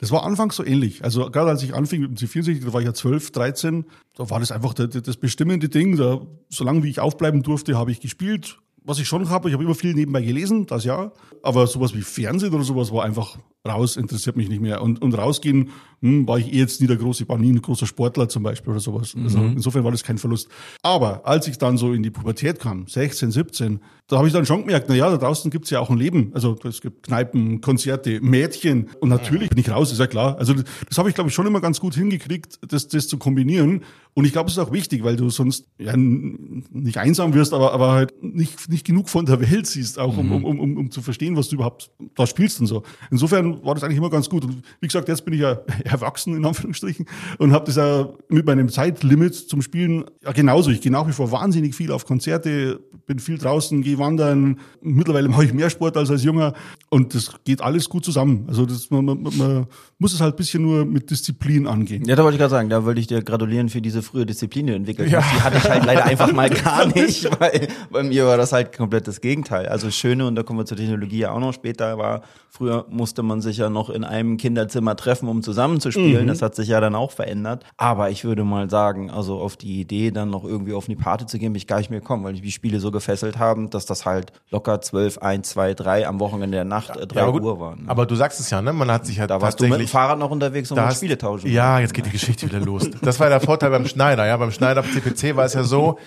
[0.00, 1.02] Das war anfangs so ähnlich.
[1.02, 4.28] Also gerade als ich anfing mit dem C64, da war ich ja 12, 13, da
[4.28, 5.96] war das einfach das, das bestimmende Ding.
[5.96, 6.20] Da,
[6.50, 8.58] solange wie ich aufbleiben durfte, habe ich gespielt.
[8.84, 11.12] Was ich schon habe, ich habe immer viel nebenbei gelesen, das ja.
[11.42, 14.82] Aber sowas wie Fernsehen oder sowas war einfach raus, interessiert mich nicht mehr.
[14.82, 17.86] Und, und rausgehen, hm, war ich eh jetzt nie der große, war nie ein großer
[17.86, 19.14] Sportler zum Beispiel oder sowas.
[19.16, 19.52] Also mhm.
[19.52, 20.48] insofern war das kein Verlust.
[20.82, 24.44] Aber als ich dann so in die Pubertät kam, 16, 17, da habe ich dann
[24.44, 26.32] schon gemerkt, na ja, da draußen gibt's ja auch ein Leben.
[26.34, 28.90] Also es gibt Kneipen, Konzerte, Mädchen.
[29.00, 30.36] Und natürlich bin ich raus, ist ja klar.
[30.38, 33.16] Also das, das habe ich, glaube ich, schon immer ganz gut hingekriegt, das, das zu
[33.16, 33.84] kombinieren.
[34.14, 37.72] Und ich glaube, es ist auch wichtig, weil du sonst ja, nicht einsam wirst, aber,
[37.72, 40.44] aber halt nicht, nicht genug von der Welt siehst, auch um, mhm.
[40.44, 42.82] um, um, um zu verstehen, was du überhaupt da spielst und so.
[43.10, 44.44] Insofern war das eigentlich immer ganz gut.
[44.44, 45.52] Und wie gesagt, jetzt bin ich ja
[45.84, 47.06] erwachsen, in Anführungsstrichen,
[47.38, 50.70] und habe das ja mit meinem Zeitlimit zum Spielen ja genauso.
[50.70, 54.58] Ich gehe nach wie vor wahnsinnig viel auf Konzerte, bin viel draußen, gehe wandern.
[54.82, 56.52] Mittlerweile mache ich mehr Sport als als Junger
[56.90, 58.44] und das geht alles gut zusammen.
[58.46, 59.66] Also das, man, man, man
[59.98, 62.04] muss es halt ein bisschen nur mit Disziplin angehen.
[62.04, 64.68] Ja, da wollte ich gerade sagen, da wollte ich dir gratulieren für diese frühe Disziplin,
[64.68, 65.20] entwickelt ja.
[65.20, 68.76] Die hatte ich halt leider einfach mal gar nicht, weil bei mir war das halt
[68.76, 69.66] komplett das Gegenteil.
[69.66, 73.22] Also Schöne, und da kommen wir zur Technologie ja auch noch später, war, früher musste
[73.22, 76.24] man sich ja noch in einem Kinderzimmer treffen, um zusammenzuspielen.
[76.24, 76.28] Mhm.
[76.28, 77.64] Das hat sich ja dann auch verändert.
[77.76, 81.26] Aber ich würde mal sagen, also auf die Idee, dann noch irgendwie auf eine Party
[81.26, 83.86] zu gehen, bin ich gar nicht mehr gekommen, weil die Spiele so gefesselt haben, dass
[83.86, 87.60] das halt locker 12, 1, 2, 3 am Wochenende der Nacht, äh, 3 ja, Uhr
[87.60, 87.84] waren.
[87.84, 87.90] Ne?
[87.90, 88.72] Aber du sagst es ja, ne?
[88.72, 91.16] Man hat sich halt Da warst du mit dem Fahrrad noch unterwegs und hast, Spiele
[91.16, 91.50] tauschen.
[91.50, 92.90] Ja, jetzt geht die Geschichte wieder los.
[93.02, 94.36] Das war der Vorteil beim Schneider, ja.
[94.36, 95.98] Beim Schneider CPC war es ja so,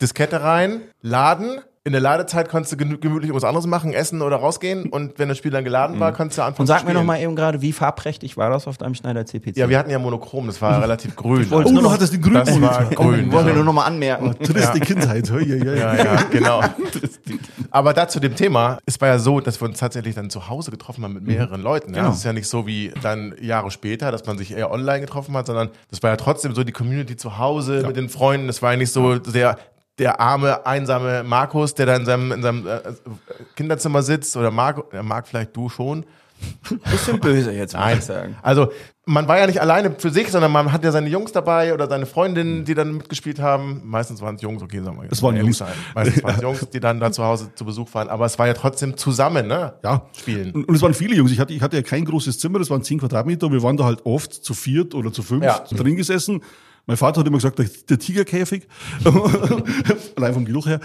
[0.00, 4.90] Diskette rein, laden, in der Ladezeit konntest du gemütlich was anderes machen, essen oder rausgehen.
[4.90, 6.14] Und wenn das Spiel dann geladen war, mhm.
[6.14, 8.76] konntest du anfangen Und sag mir noch mal eben gerade, wie farbprächtig war das auf
[8.76, 9.56] deinem Schneider CPC?
[9.56, 11.46] Ja, wir hatten ja monochrom, das war relativ grün.
[11.50, 13.32] Oh, du noch hattest den grünen Das war grün.
[13.32, 14.34] Wollen wir nur noch mal anmerken.
[14.38, 14.84] Oh, triste ja.
[14.84, 15.28] Kindheit.
[15.30, 16.60] Ja, ja, ja, ja genau.
[17.70, 20.48] Aber da zu dem Thema, es war ja so, dass wir uns tatsächlich dann zu
[20.48, 21.64] Hause getroffen haben mit mehreren mhm.
[21.64, 21.94] Leuten.
[21.94, 22.00] Ja?
[22.00, 22.08] Genau.
[22.10, 25.34] Das ist ja nicht so wie dann Jahre später, dass man sich eher online getroffen
[25.34, 27.86] hat, sondern das war ja trotzdem so die Community zu Hause ja.
[27.86, 28.48] mit den Freunden.
[28.48, 29.56] Das war ja nicht so sehr
[30.00, 32.80] der arme, einsame Markus, der da in seinem, in seinem äh,
[33.54, 36.04] Kinderzimmer sitzt, oder Mark, der mag vielleicht du schon.
[36.90, 38.34] Bisschen böse jetzt, muss ich sagen.
[38.40, 38.72] Also,
[39.04, 41.86] man war ja nicht alleine für sich, sondern man hat ja seine Jungs dabei oder
[41.86, 43.82] seine Freundinnen, die dann mitgespielt haben.
[43.84, 45.12] Meistens waren es Jungs, okay, sagen wir jetzt.
[45.12, 45.58] Es waren Jungs.
[45.58, 45.68] Sein.
[45.94, 48.08] Meistens waren es Jungs, die dann da zu Hause zu Besuch waren.
[48.08, 49.74] Aber es war ja trotzdem zusammen, ne?
[49.84, 50.06] Ja.
[50.16, 50.52] Spielen.
[50.64, 51.30] Und es waren viele Jungs.
[51.30, 53.76] Ich hatte, ich hatte ja kein großes Zimmer, das waren zehn Quadratmeter und wir waren
[53.76, 55.62] da halt oft zu viert oder zu fünf ja.
[55.70, 56.40] drin gesessen.
[56.90, 57.56] Mein Vater hat immer gesagt,
[57.88, 58.66] der Tigerkäfig,
[60.16, 60.80] allein vom Geruch her.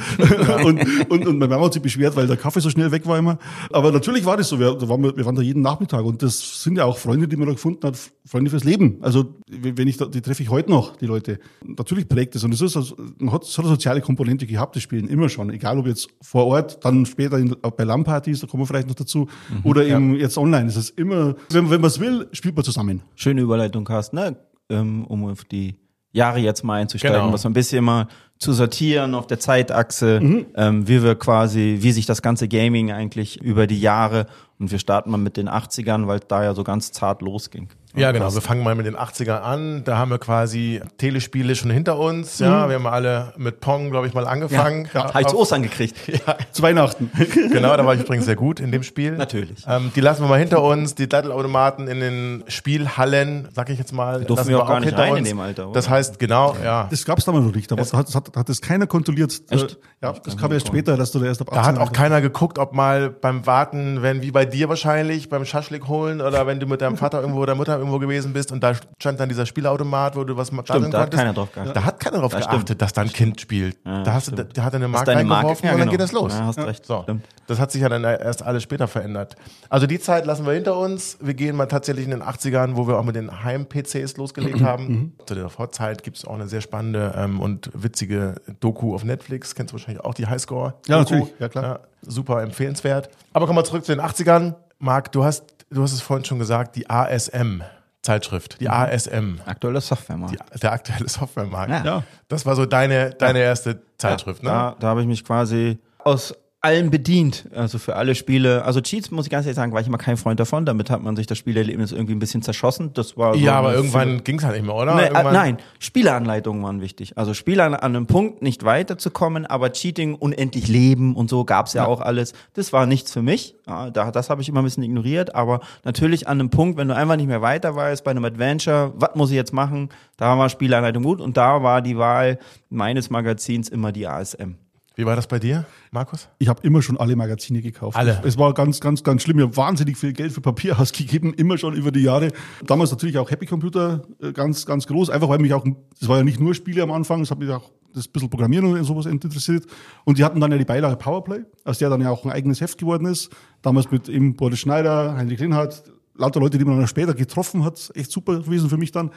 [0.64, 3.18] und, und, und meine Mama hat sich beschwert, weil der Kaffee so schnell weg war
[3.18, 3.40] immer.
[3.72, 4.60] Aber natürlich war das so.
[4.60, 7.48] Wir, waren, wir waren da jeden Nachmittag und das sind ja auch Freunde, die man
[7.48, 9.00] da gefunden hat, Freunde fürs Leben.
[9.02, 11.40] Also wenn ich da, die treffe ich heute noch, die Leute.
[11.64, 14.76] Natürlich prägt es und es ist, also, man hat, es hat eine soziale Komponente gehabt,
[14.76, 15.50] das Spielen immer schon.
[15.50, 18.94] Egal ob jetzt vor Ort, dann später in, bei LAN-Partys, da kommen wir vielleicht noch
[18.94, 20.20] dazu, mhm, oder eben ja.
[20.20, 20.68] jetzt online.
[20.68, 23.02] Es ist immer, wenn, wenn man es will, spielt man zusammen.
[23.16, 24.38] Schöne Überleitung, Carsten, ne?
[24.70, 25.76] Ähm, um auf die
[26.16, 27.34] Jahre jetzt mal einzusteigen, genau.
[27.34, 30.46] was so ein bisschen mal zu sortieren auf der Zeitachse, mhm.
[30.56, 34.26] ähm, wie wir quasi, wie sich das ganze Gaming eigentlich über die Jahre
[34.58, 37.70] und wir starten mal mit den 80ern, weil da ja so ganz zart losging.
[37.96, 38.34] Ja, genau.
[38.34, 39.84] Wir fangen mal mit den 80ern an.
[39.84, 42.40] Da haben wir quasi Telespiele schon hinter uns.
[42.40, 42.70] Ja, mhm.
[42.70, 44.90] wir haben alle mit Pong, glaube ich, mal angefangen.
[44.94, 45.14] Ja, ja.
[45.14, 45.96] Habe ich zu Ostern gekriegt.
[46.16, 46.38] Ja.
[46.52, 47.12] Zu Weihnachten.
[47.52, 49.14] genau, da war ich übrigens sehr gut in dem Spiel.
[49.14, 49.66] Natürlich.
[49.68, 50.96] Ähm, die lassen wir mal hinter uns.
[50.96, 54.22] Die Dattelautomaten in den Spielhallen, sag ich jetzt mal.
[54.22, 55.20] Da durften wir auch gar nicht rein uns.
[55.20, 55.66] in dem Alter.
[55.66, 55.74] Oder?
[55.74, 56.88] Das heißt, genau, ja.
[56.90, 57.70] Das gab es damals noch nicht.
[57.70, 59.42] Da hat, hat, hat das keiner kontrolliert.
[59.50, 59.78] Echt?
[60.02, 62.22] Ja, das kam erst später, dass du da erst ab 18 Da hat auch keiner
[62.22, 66.60] geguckt, ob mal beim Warten, wenn wie bei dir wahrscheinlich, beim Schaschlik holen oder wenn
[66.60, 69.46] du mit deinem Vater irgendwo oder Mutter irgendwo gewesen bist und da stand dann dieser
[69.46, 71.12] Spielautomat, wo du was Stimmt, da hat konntest.
[71.22, 71.76] keiner drauf geachtet.
[71.76, 72.82] Da hat keiner drauf Das geachtet, stimmt.
[72.82, 73.78] dass da ein Kind spielt.
[73.84, 75.92] da, hast du, da hat er eine Marke reingeworfen Ja, und dann genau.
[75.92, 76.34] geht das los.
[76.34, 76.86] Ja, hast recht.
[76.86, 77.04] So.
[77.04, 77.26] Stimmt.
[77.48, 79.36] Das hat sich ja dann erst alles später verändert.
[79.70, 81.18] Also die Zeit lassen wir hinter uns.
[81.22, 84.66] Wir gehen mal tatsächlich in den 80ern, wo wir auch mit den Heim-PCs losgelegt Mhm.
[84.66, 85.14] haben.
[85.26, 89.54] Zu der Vorzeit gibt es auch eine sehr spannende ähm, und witzige Doku auf Netflix.
[89.56, 90.74] Kennst du wahrscheinlich auch die Highscore?
[90.88, 91.28] Ja, natürlich.
[91.40, 91.82] Ja, klar.
[92.02, 93.10] super empfehlenswert.
[93.34, 94.56] Aber kommen wir zurück zu den 80ern.
[94.80, 97.62] Marc, du hast, du hast es vorhin schon gesagt, die ASM.
[98.06, 100.28] Zeitschrift, die ASM, Aktuelle Software mal.
[100.28, 101.72] die, der aktuelle Softwaremarkt.
[101.72, 101.84] Ja.
[101.84, 102.04] Ja.
[102.28, 104.50] Das war so deine, deine erste Zeitschrift, ne?
[104.50, 106.34] Da, da habe ich mich quasi aus
[106.66, 108.66] allem bedient, also für alle Spiele.
[108.66, 110.66] Also Cheats, muss ich ganz ehrlich sagen, war ich immer kein Freund davon.
[110.66, 112.92] Damit hat man sich das Spielerlebnis irgendwie ein bisschen zerschossen.
[112.96, 114.96] Das war so Ja, aber irgendwann ging es halt nicht mehr, oder?
[114.96, 117.18] Nee, äh, nein, Spieleanleitungen waren wichtig.
[117.18, 121.86] Also Spieler an einem Punkt nicht weiterzukommen, aber Cheating, unendlich leben und so gab's ja,
[121.86, 122.34] auch alles.
[122.54, 123.56] Das war nichts für mich.
[123.68, 125.36] Ja, da, das habe ich immer ein bisschen ignoriert.
[125.36, 128.92] Aber natürlich an einem Punkt, wenn du einfach nicht mehr weiter weißt bei einem Adventure,
[128.96, 129.90] was muss ich jetzt machen?
[130.18, 134.56] Da war Spielanleitung gut und da war die Wahl meines Magazins immer die ASM.
[134.96, 136.30] Wie war das bei dir, Markus?
[136.40, 137.98] Ich habe immer schon alle Magazine gekauft.
[137.98, 138.22] Alle?
[138.24, 139.40] Es war ganz, ganz, ganz schlimm.
[139.40, 142.32] Ich habe wahnsinnig viel Geld für Papier ausgegeben, immer schon über die Jahre.
[142.66, 145.10] Damals natürlich auch Happy Computer äh, ganz, ganz groß.
[145.10, 145.66] Einfach weil mich auch,
[146.00, 148.66] das war ja nicht nur Spiele am Anfang, es hat mich auch das bisschen Programmieren
[148.66, 149.66] und sowas interessiert.
[150.04, 152.62] Und die hatten dann ja die Beilage Powerplay, aus der dann ja auch ein eigenes
[152.62, 153.30] Heft geworden ist.
[153.62, 155.84] Damals mit eben Boris Schneider, Heinrich Linhardt,
[156.18, 157.92] lauter Leute, die man dann später getroffen hat.
[157.94, 159.12] Echt super gewesen für mich dann.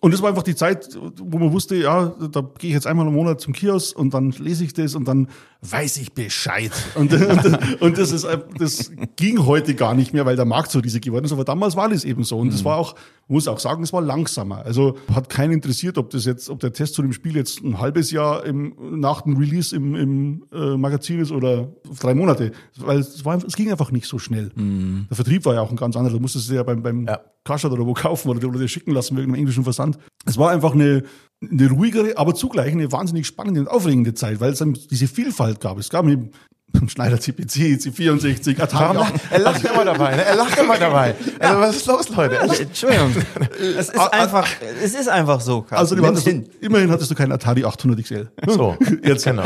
[0.00, 3.06] Und das war einfach die Zeit, wo man wusste, ja, da gehe ich jetzt einmal
[3.06, 5.28] im Monat zum Kiosk und dann lese ich das und dann
[5.70, 6.72] weiß ich Bescheid.
[6.94, 8.26] Und, und, und das ist,
[8.58, 11.32] das ging heute gar nicht mehr, weil der Markt so riesig geworden ist.
[11.32, 12.38] Aber damals war das eben so.
[12.38, 12.94] Und das war auch,
[13.28, 14.58] muss auch sagen, es war langsamer.
[14.58, 17.78] Also hat keinen interessiert, ob das jetzt, ob der Test zu dem Spiel jetzt ein
[17.78, 22.52] halbes Jahr im, nach dem Release im, im äh, Magazin ist oder drei Monate.
[22.76, 24.50] Weil es, war, es ging einfach nicht so schnell.
[24.56, 26.14] Der Vertrieb war ja auch ein ganz anderer.
[26.14, 27.20] Du musstest es ja beim, beim Ja.
[27.44, 29.98] Kaschat oder wo kaufen oder, oder dir schicken lassen wegen einem englischen Versand.
[30.24, 31.02] Es war einfach eine,
[31.50, 35.60] eine ruhigere, aber zugleich eine wahnsinnig spannende und aufregende Zeit, weil es dann diese Vielfalt
[35.60, 35.78] gab.
[35.78, 36.06] Es gab
[36.88, 38.96] Schneider CPC, C64, Atari.
[38.96, 40.24] Warum lacht, er lacht immer dabei, ne?
[40.24, 41.14] Er lacht immer dabei.
[41.38, 42.36] Also was ist los, Leute?
[42.36, 43.12] Er lacht- Entschuldigung.
[43.78, 44.46] es ist einfach,
[44.82, 45.62] es ist einfach so.
[45.62, 45.76] Carsten.
[45.76, 46.48] Also du Nimm's hattest, hin.
[46.60, 48.28] immerhin hattest du keinen Atari 800 XL.
[48.48, 49.44] So, Jetzt genau.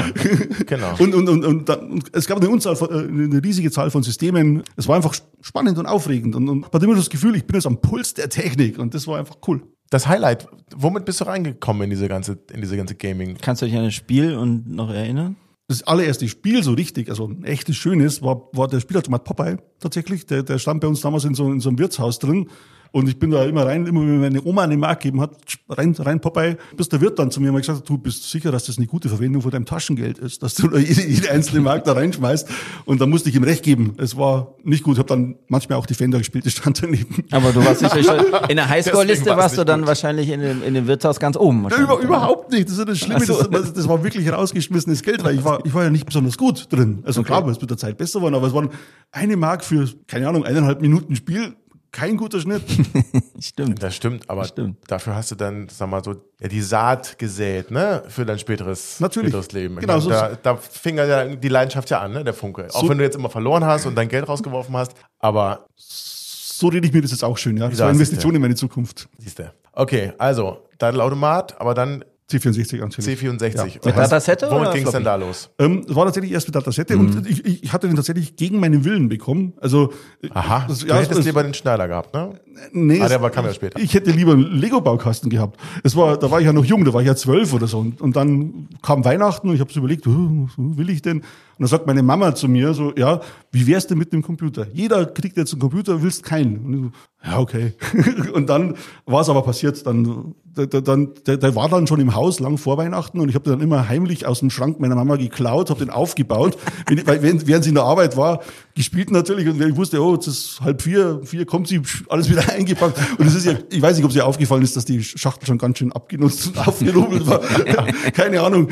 [0.66, 0.94] genau.
[0.98, 3.90] Und, und, und, und, dann, und es gab eine, Unzahl von, äh, eine riesige Zahl
[3.90, 4.62] von Systemen.
[4.76, 6.34] Es war einfach spannend und aufregend.
[6.34, 8.78] Und, und man hat immer das Gefühl, ich bin jetzt am Puls der Technik.
[8.78, 9.62] Und das war einfach cool.
[9.90, 13.36] Das Highlight, womit bist du reingekommen in diese ganze, in diese ganze Gaming?
[13.40, 15.36] Kannst du dich an das Spiel und noch erinnern?
[15.70, 20.24] Das allererste Spiel so richtig, also ein echtes Schönes, war, war der Spielautomat Popeye tatsächlich.
[20.24, 22.48] Der, der stand bei uns damals in so, in so einem Wirtshaus drin.
[22.92, 25.32] Und ich bin da immer rein, immer wenn meine Oma eine Mark gegeben hat,
[25.68, 28.50] rein, rein Popeye, bis der Wirt dann zu mir mal gesagt hat, du bist sicher,
[28.50, 31.60] dass das eine gute Verwendung von deinem Taschengeld ist, dass du da jede, jede einzelne
[31.60, 32.48] Mark da reinschmeißt.
[32.84, 33.94] Und da musste ich ihm recht geben.
[33.98, 34.94] Es war nicht gut.
[34.94, 37.24] Ich habe dann manchmal auch Defender gespielt, das stand daneben.
[37.30, 39.88] Aber du warst sicher schon, in der Highscore-Liste warst du dann gut.
[39.88, 41.58] wahrscheinlich in dem, in dem Wirtshaus ganz oben.
[41.58, 41.90] Ja, wahrscheinlich.
[41.90, 42.66] über, überhaupt nicht.
[42.66, 43.24] Das ist ja das Schlimme.
[43.24, 43.42] So.
[43.42, 46.72] Das, das war wirklich rausgeschmissenes Geld, weil ich war, ich war ja nicht besonders gut
[46.72, 47.02] drin.
[47.04, 48.70] Also klar, es ist mit der Zeit besser geworden, aber es waren
[49.12, 51.54] eine Mark für, keine Ahnung, eineinhalb Minuten Spiel.
[51.90, 52.62] Kein guter Schnitt.
[53.40, 53.82] Stimmt.
[53.82, 54.76] Das stimmt, aber stimmt.
[54.88, 59.00] dafür hast du dann, sag mal so, ja, die Saat gesät, ne, für dein späteres,
[59.00, 59.30] Natürlich.
[59.30, 59.76] späteres Leben.
[59.76, 62.68] Genau, meine, so da, da fing ja die Leidenschaft ja an, ne, der Funke.
[62.72, 66.68] Auch So- wenn du jetzt immer verloren hast und dein Geld rausgeworfen hast, aber So
[66.68, 67.68] rede ich mir das jetzt auch schön, ja.
[67.68, 69.08] Das war Investition in meine Zukunft.
[69.18, 69.52] siehst du.
[69.72, 73.20] Okay, also, Daddleautomat, aber dann C64 natürlich.
[73.20, 73.56] C64.
[73.56, 73.62] Ja.
[73.64, 75.48] Und Mit Datasette Womit ging es denn da los?
[75.58, 77.00] Ähm, es war tatsächlich erst mit Datasette Mhm.
[77.16, 79.54] und ich, ich hatte den tatsächlich gegen meinen Willen bekommen.
[79.60, 79.92] Also
[80.34, 82.38] Aha, das, du ja, hättest es- lieber den Schneider gehabt, ne?
[82.72, 83.78] nee, Ah, der war- kam ja später.
[83.80, 85.58] Ich hätte lieber einen Lego-Baukasten gehabt.
[85.84, 87.78] Es war, da war ich ja noch jung, da war ich ja zwölf oder so.
[87.78, 91.22] Und, und dann kam Weihnachten und ich habe überlegt, "Huh, was will ich denn?
[91.58, 94.68] Und dann sagt meine Mama zu mir so, ja, wie wär's denn mit dem Computer?
[94.72, 96.64] Jeder kriegt jetzt einen Computer, willst keinen.
[96.64, 96.90] Und so,
[97.24, 97.72] ja, okay.
[98.32, 99.84] und dann war es aber passiert.
[99.84, 103.34] Dann, der, der, der, der war dann schon im Haus lang vor Weihnachten und ich
[103.34, 107.64] habe dann immer heimlich aus dem Schrank meiner Mama geklaut, habe den aufgebaut, wenn, während
[107.64, 108.40] sie in der Arbeit war,
[108.78, 112.48] gespielt natürlich und ich wusste, oh, jetzt ist halb vier, vier kommt sie, alles wieder
[112.52, 112.96] eingepackt.
[113.18, 115.46] Und es ist ja, ich weiß nicht, ob es ihr aufgefallen ist, dass die Schachtel
[115.46, 117.40] schon ganz schön abgenutzt und aufgerubbelt war.
[118.12, 118.68] Keine Ahnung.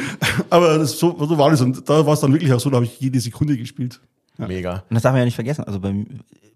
[0.49, 1.61] Aber das, so, so war das.
[1.61, 4.01] Und da war es dann wirklich auch so, da habe ich jede Sekunde gespielt.
[4.39, 4.85] Mega.
[4.89, 5.65] Und das darf man ja nicht vergessen.
[5.65, 5.95] Also bei,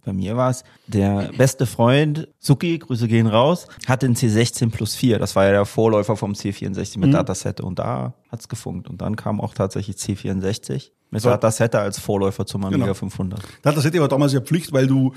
[0.05, 4.95] bei mir war es, der beste Freund, Suki, Grüße gehen raus, hatte den C16 plus
[4.95, 5.19] 4.
[5.19, 7.63] Das war ja der Vorläufer vom C64 mit Datasette.
[7.63, 8.89] Und da hat's gefunkt.
[8.89, 11.29] Und dann kam auch tatsächlich C64 mit So.
[11.31, 12.95] Datasette als Vorläufer zum Amiga Genau.
[12.95, 13.41] 500.
[13.63, 15.13] Das hätte aber damals ja Pflicht, weil du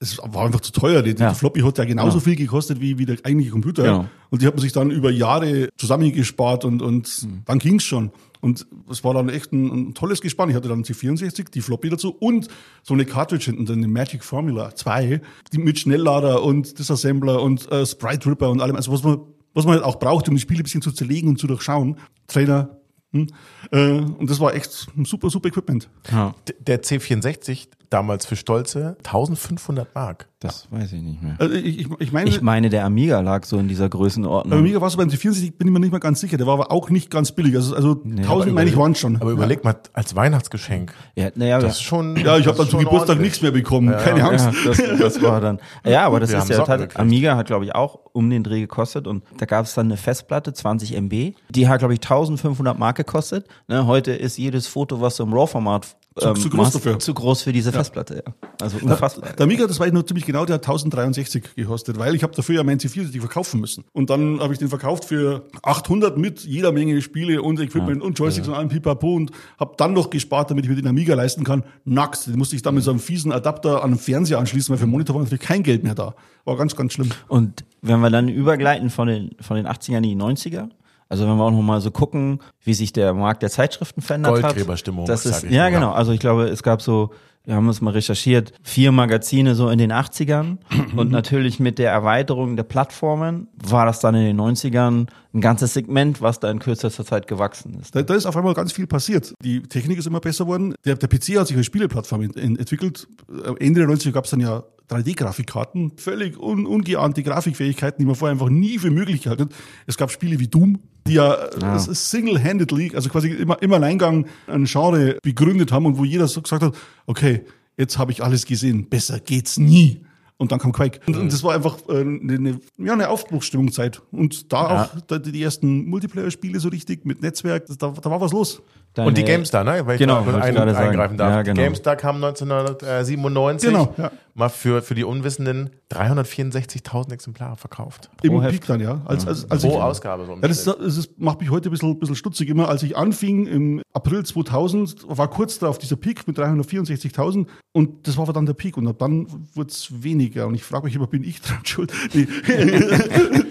[0.00, 1.02] es war einfach zu teuer.
[1.02, 1.30] Die, Ja.
[1.30, 2.20] die Floppy hat ja genauso Genau.
[2.24, 3.82] viel gekostet wie, wie der eigentliche Computer.
[3.82, 4.04] Genau.
[4.30, 7.42] Und die hat man sich dann über Jahre zusammengespart und, und Mhm.
[7.46, 8.10] dann ging's schon.
[8.40, 10.48] Und es war dann echt ein, ein tolles Gespann.
[10.50, 12.46] Ich hatte dann C64, die Floppy dazu und
[12.84, 15.20] so eine Cartridge hinten drin, eine Magic Formula 2,
[15.52, 19.18] die mit Schnelllader und Disassembler und äh, Sprite Ripper und allem, also was man,
[19.54, 21.96] was man halt auch braucht, um die Spiele ein bisschen zu zerlegen und zu durchschauen.
[22.28, 22.77] Trainer.
[23.12, 23.26] Hm,
[23.70, 25.88] äh, und das war echt ein super, super Equipment.
[26.10, 26.34] Ja,
[26.66, 30.28] Der C64, damals für Stolze, 1500 Mark.
[30.40, 31.36] das weiß ich nicht mehr.
[31.38, 34.50] Also ich, ich, ich meine, Ich meine, der Amiga lag so in dieser Größenordnung.
[34.50, 36.36] Bei Amiga war es beim C64, bin ich mir nicht mehr ganz sicher.
[36.36, 37.54] Der war aber auch nicht ganz billig.
[37.56, 39.16] Also, also 1000 meine ich waren schon.
[39.16, 40.92] Aber überleg mal, als Weihnachtsgeschenk.
[41.16, 42.14] ja, naja, Das ist schon.
[42.16, 43.20] ja, ich habe dann zum schon Geburtstag ordentlich.
[43.30, 43.88] nichts mehr bekommen.
[43.96, 44.50] Keine Angst.
[44.64, 45.58] Ja, das, das war dann.
[45.84, 47.00] Ja, aber das Wir ist ja halt, gekriegt.
[47.00, 49.96] Amiga hat, glaube ich, auch um den Dreh gekostet und da gab es dann eine
[49.96, 53.46] Festplatte, 20 MB, die hat, glaube ich, 1500 Mark gekostet.
[53.68, 56.98] Ne, heute ist jedes Foto, was du im RAW-Format ähm, zu groß dafür.
[56.98, 58.22] zu groß für diese Festplatte.
[58.26, 58.34] Ja.
[58.60, 59.32] Also unfassbar.
[59.32, 62.34] Der Amiga, das weiß ich noch ziemlich genau, der hat 1063 gekostet, weil ich habe
[62.34, 63.84] dafür ja meinen C64 verkaufen müssen.
[63.92, 68.18] Und dann habe ich den verkauft für 800 mit jeder Menge Spiele und Equipment und
[68.18, 71.44] Joysticks und allem Pipapo und habe dann noch gespart, damit ich mir den Amiga leisten
[71.44, 71.62] kann.
[71.84, 72.26] Nackt.
[72.26, 74.86] Den musste ich dann mit so einem fiesen Adapter an den Fernseher anschließen, weil für
[74.86, 76.14] den Monitor war natürlich kein Geld mehr da.
[76.44, 77.10] War ganz, ganz schlimm.
[77.28, 80.68] Und wenn wir dann übergleiten von den, von den 80ern in die 90er,
[81.08, 84.34] also wenn wir auch noch mal so gucken, wie sich der Markt der Zeitschriften verändert
[84.36, 84.42] hat.
[84.42, 85.70] Goldgräberstimmung, Das sag ist, ich ja, mal.
[85.70, 85.92] genau.
[85.92, 87.10] Also ich glaube, es gab so,
[87.44, 90.58] wir haben es mal recherchiert, vier Magazine so in den 80ern
[90.96, 95.72] und natürlich mit der Erweiterung der Plattformen war das dann in den 90ern ein ganzes
[95.74, 97.94] Segment, was da in kürzester Zeit gewachsen ist.
[97.94, 99.32] Da, da ist auf einmal ganz viel passiert.
[99.42, 100.74] Die Technik ist immer besser geworden.
[100.84, 103.08] Der, der PC hat sich als Spieleplattform ent, ent, entwickelt.
[103.46, 108.14] Am Ende der 90er gab es dann ja 3D-Grafikkarten, völlig un, ungeahnte Grafikfähigkeiten, die man
[108.14, 109.52] vorher einfach nie für möglich gehalten hat.
[109.86, 111.78] Es gab Spiele wie Doom, die ja, ja.
[111.78, 116.62] single-handedly, also quasi immer im Alleingang ein Genre begründet haben und wo jeder so gesagt
[116.62, 116.74] hat,
[117.06, 117.42] okay,
[117.76, 120.00] jetzt habe ich alles gesehen, besser geht's nie.
[120.40, 121.00] Und dann kam Quake.
[121.08, 124.00] Und, und das war einfach äh, eine, ja, eine Aufbruchsstimmungszeit.
[124.12, 124.84] Und da Ja.
[124.84, 128.62] auch da, die ersten Multiplayer-Spiele so richtig mit Netzwerk, da, da war was los.
[128.94, 129.84] Deine- Und die GameStar, ne?
[129.84, 130.76] Weil ich Genau, da ich ein, sagen.
[130.76, 131.30] eingreifen darf.
[131.32, 131.54] Ja, genau.
[131.56, 133.68] Die GameStar kam 1997.
[133.68, 134.12] Genau, ja.
[134.38, 138.08] Mal für, für die Unwissenden 364.000 Exemplare verkauft.
[138.22, 138.52] Im Heft.
[138.52, 139.02] Peak dann, ja.
[139.04, 140.32] Als, als, als Pro ich, Ausgabe so.
[140.32, 142.48] im Ja, das, das ist, macht mich heute ein bisschen, bisschen stutzig.
[142.48, 148.06] Immer als ich anfing im April 2000, war kurz darauf dieser Peak mit 364.000 und
[148.06, 150.46] das war dann der Peak und ab dann wurde es weniger.
[150.46, 151.92] Und ich frage mich immer, bin ich dran schuld?
[152.14, 152.28] Nee.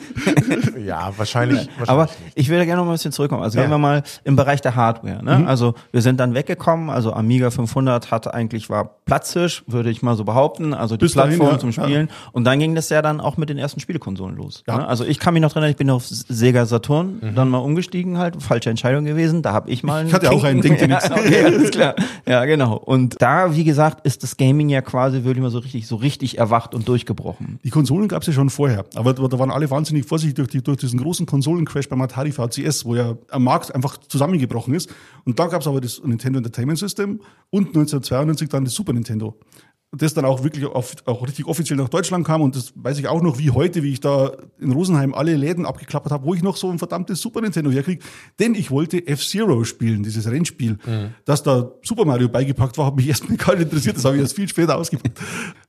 [0.85, 1.67] ja, wahrscheinlich.
[1.77, 3.43] wahrscheinlich Aber ich würde gerne noch mal ein bisschen zurückkommen.
[3.43, 3.63] Also Ja.
[3.63, 5.23] gehen wir mal im Bereich der Hardware.
[5.23, 5.39] Ne?
[5.39, 5.47] Mhm.
[5.47, 6.89] Also wir sind dann weggekommen.
[6.89, 10.73] Also Amiga 500 hatte eigentlich war Platzhirsch, würde ich mal so behaupten.
[10.73, 11.59] Also die Bis dahin, Plattform ja.
[11.59, 12.09] zum Spielen.
[12.31, 14.63] Und dann ging das ja dann auch mit den ersten Spielekonsolen los.
[14.67, 14.77] Ja.
[14.77, 14.87] Ne?
[14.87, 18.17] Also ich kann mich noch dran erinnern, ich bin auf Sega Saturn dann mal umgestiegen
[18.17, 18.41] halt.
[18.41, 19.41] Falsche Entscheidung gewesen.
[19.41, 20.03] Da habe ich mal.
[20.03, 20.09] Mhm.
[20.09, 21.95] Ich hatte auch einen, ihr ja, okay, alles klar.
[22.25, 22.75] Ja, genau.
[22.75, 26.37] Und da, wie gesagt, ist das Gaming ja quasi wirklich mal so richtig, so richtig
[26.37, 27.59] erwacht und durchgebrochen.
[27.63, 30.49] Die Konsolen gab es ja schon vorher, aber da da waren alle wahnsinnig vorsichtig durch,
[30.49, 34.89] die, durch diesen großen Konsolencrash beim Atari VCS, wo ja am Markt einfach zusammengebrochen ist.
[35.25, 39.37] Und dann gab es aber das Nintendo Entertainment System und 1992 dann das Super Nintendo.
[39.91, 43.07] Das dann auch wirklich auf, auch richtig offiziell nach Deutschland kam und das weiß ich
[43.07, 46.43] auch noch wie heute, wie ich da in Rosenheim alle Läden abgeklappert habe, wo ich
[46.43, 48.03] noch so ein verdammtes Super Nintendo herkriege.
[48.37, 50.77] Denn ich wollte F-Zero spielen, dieses Rennspiel.
[51.23, 53.95] Dass da Super Mario beigepackt war, hat mich erstmal gar nicht interessiert.
[53.95, 55.21] Das habe ich erst viel später ausgepackt.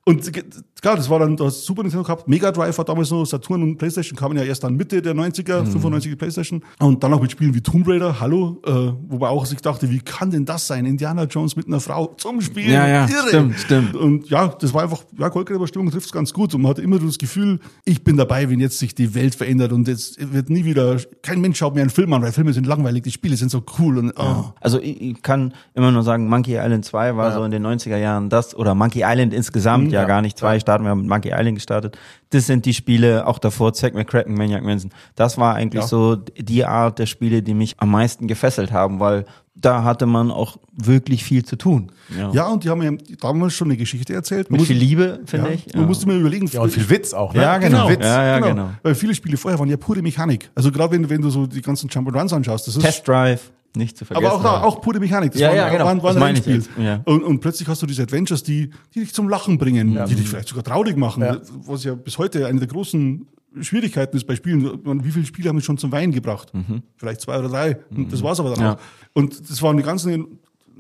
[0.09, 0.33] Und
[0.81, 2.29] klar, das war dann das Super Nintendo gehabt.
[2.29, 5.67] Mega Drive war damals noch, Saturn und Playstation kamen ja erst dann Mitte der 90er,
[5.67, 6.65] 95 die Playstation.
[6.79, 8.71] Und dann auch mit Spielen wie Tomb Raider, hallo, äh,
[9.07, 10.87] wo man auch sich dachte, wie kann denn das sein?
[10.87, 12.73] Indiana Jones mit einer Frau zum Spielen.
[12.73, 13.29] Ja, ja, Irre.
[13.29, 13.97] stimmt, stimmt.
[13.97, 16.55] Und ja, das war einfach, ja, Goldgräberstimmung trifft es ganz gut.
[16.55, 19.73] Und man hatte immer das Gefühl, ich bin dabei, wenn jetzt sich die Welt verändert
[19.73, 22.67] und jetzt wird nie wieder, kein Mensch schaut mir einen Film an, weil Filme sind
[22.67, 24.53] langweilig, die Spiele sind so cool und oh.
[24.61, 27.99] Also ich, ich kann immer nur sagen, Monkey Island 2 war so in den 90er
[27.99, 30.07] Jahren das, oder Monkey Island insgesamt, ja, ja.
[30.07, 31.99] gar nicht zwei, starten wir haben mit Monkey Island gestartet.
[32.31, 34.91] Das sind die Spiele, auch davor, Zack McCracken, Maniac Manson.
[35.15, 35.89] Das war eigentlich Ja.
[35.89, 39.25] so die Art der Spiele, die mich am meisten gefesselt haben, weil
[39.61, 41.91] da hatte man auch wirklich viel zu tun.
[42.17, 42.31] Ja.
[42.33, 44.51] Ja, und die haben ja damals schon eine Geschichte erzählt.
[44.51, 45.75] Man Mit muss- viel Liebe, finde ja, ich.
[45.75, 47.43] Man musste mir überlegen, Ja, und viel Witz auch, ne?
[47.43, 47.89] Ja, genau.
[47.89, 48.05] Witz.
[48.05, 48.71] Ja, ja, genau.
[48.85, 50.49] Weil viele Spiele vorher waren ja pure Mechanik.
[50.55, 53.09] Also gerade wenn, du- wenn du so die ganzen Jump Runs anschaust, das ist Test
[53.09, 54.27] Drive, nicht zu vergessen.
[54.27, 55.33] aber auch da, auch pure Mechanik.
[55.33, 55.85] Das Ja, war, ja, genau.
[55.87, 56.77] war, war Das ein meine ich Rennspiel.
[56.85, 57.01] jetzt, ja.
[57.13, 60.29] Und, und plötzlich hast du diese Adventures, die, die dich zum Lachen bringen, die dich
[60.29, 61.39] vielleicht sogar traurig machen, Ja.
[61.67, 63.27] was ja bis heute eine der großen
[63.61, 64.63] Schwierigkeiten ist bei Spielen.
[65.05, 66.53] Wie viele Spiele haben mich schon zum Weinen gebracht?
[66.97, 67.79] Vielleicht zwei oder drei.
[67.91, 68.73] Und das war's aber dann Ja.
[68.75, 68.79] auch.
[69.15, 70.27] Und das war eine ganz, eine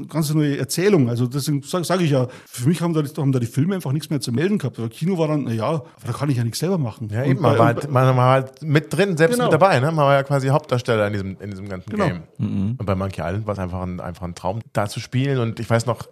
[0.09, 1.09] ganz neue Erzählung.
[1.09, 3.93] Also deswegen sage sag ich ja, für mich haben da, haben da die Filme einfach
[3.93, 4.79] nichts mehr zu melden gehabt.
[4.79, 7.09] Aber Kino war dann, na ja, aber da kann ich ja nichts selber machen.
[7.13, 9.45] Ja, Und eben, man bei- war, halt, man war halt mit drin, selbst Genau.
[9.51, 9.87] mit dabei, ne?
[9.87, 12.07] Man war ja quasi Hauptdarsteller in diesem, in diesem ganzen Genau.
[12.07, 12.23] Game.
[12.79, 15.39] Und bei Monkey Island war es einfach ein, einfach ein Traum, da zu spielen.
[15.39, 16.07] Und ich weiß noch,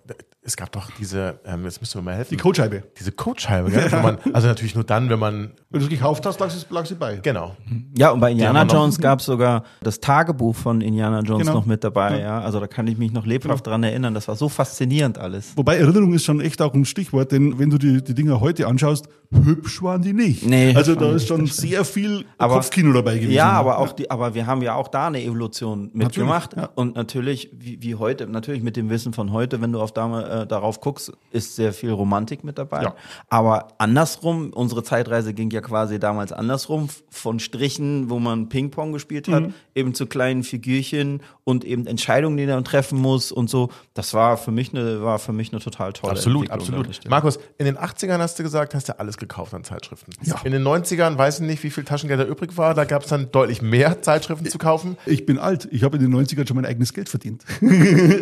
[0.46, 2.30] es gab doch diese, ähm, jetzt müsst ihr mir mal helfen.
[2.30, 2.85] Die Codescheibe.
[2.98, 3.88] diese Codescheibe, gell?
[3.92, 6.64] Wo man, also natürlich nur dann, wenn man, Wenn du es gekauft hast, lag sie,
[6.70, 7.16] lag sie bei.
[7.16, 7.56] genau.
[7.98, 11.59] Ja, und bei Indiana wir Jones gab es sogar das Tagebuch von Indiana Jones Genau.
[11.59, 12.20] noch mit dabei.
[12.20, 12.40] Ja.
[12.40, 14.14] Also da kann ich mich noch lebhaft dran erinnern.
[14.14, 15.52] Das war so faszinierend alles.
[15.56, 18.66] Wobei Erinnerung ist schon echt auch ein Stichwort, denn wenn du die, die Dinger heute
[18.66, 20.46] anschaust, hübsch waren die nicht.
[20.46, 23.32] Nee, also da ist schon sehr viel Aber- Kopfkino dabei gewesen.
[23.32, 26.56] Ja, aber auch die, aber wir haben ja auch da eine Evolution mitgemacht.
[26.56, 26.68] ja.
[26.76, 30.06] Und natürlich, wie, wie heute, natürlich mit dem Wissen von heute, wenn du auf da,
[30.42, 32.83] äh, darauf guckst, ist sehr viel Romantik mit dabei.
[32.83, 32.94] Ja.
[33.29, 39.29] Aber andersrum, unsere Zeitreise ging ja quasi damals andersrum, von Strichen, wo man Ping-Pong gespielt
[39.29, 39.33] Mhm.
[39.35, 39.44] hat,
[39.75, 43.70] eben zu kleinen Figürchen und eben Entscheidungen, die man treffen muss und so.
[43.94, 46.88] Das war für mich eine, war für mich eine total tolle Absolut, absolut.
[47.09, 50.12] Markus, in den 80ern hast du gesagt, hast du alles gekauft an Zeitschriften.
[50.22, 50.40] Ja.
[50.44, 53.09] In den 90ern, weiß ich nicht, wie viel Taschengeld da übrig war, da gab es
[53.09, 54.96] dann deutlich mehr Zeitschriften zu kaufen.
[55.07, 55.68] Ich bin alt.
[55.70, 57.42] Ich habe in den 90ern schon mein eigenes Geld verdient.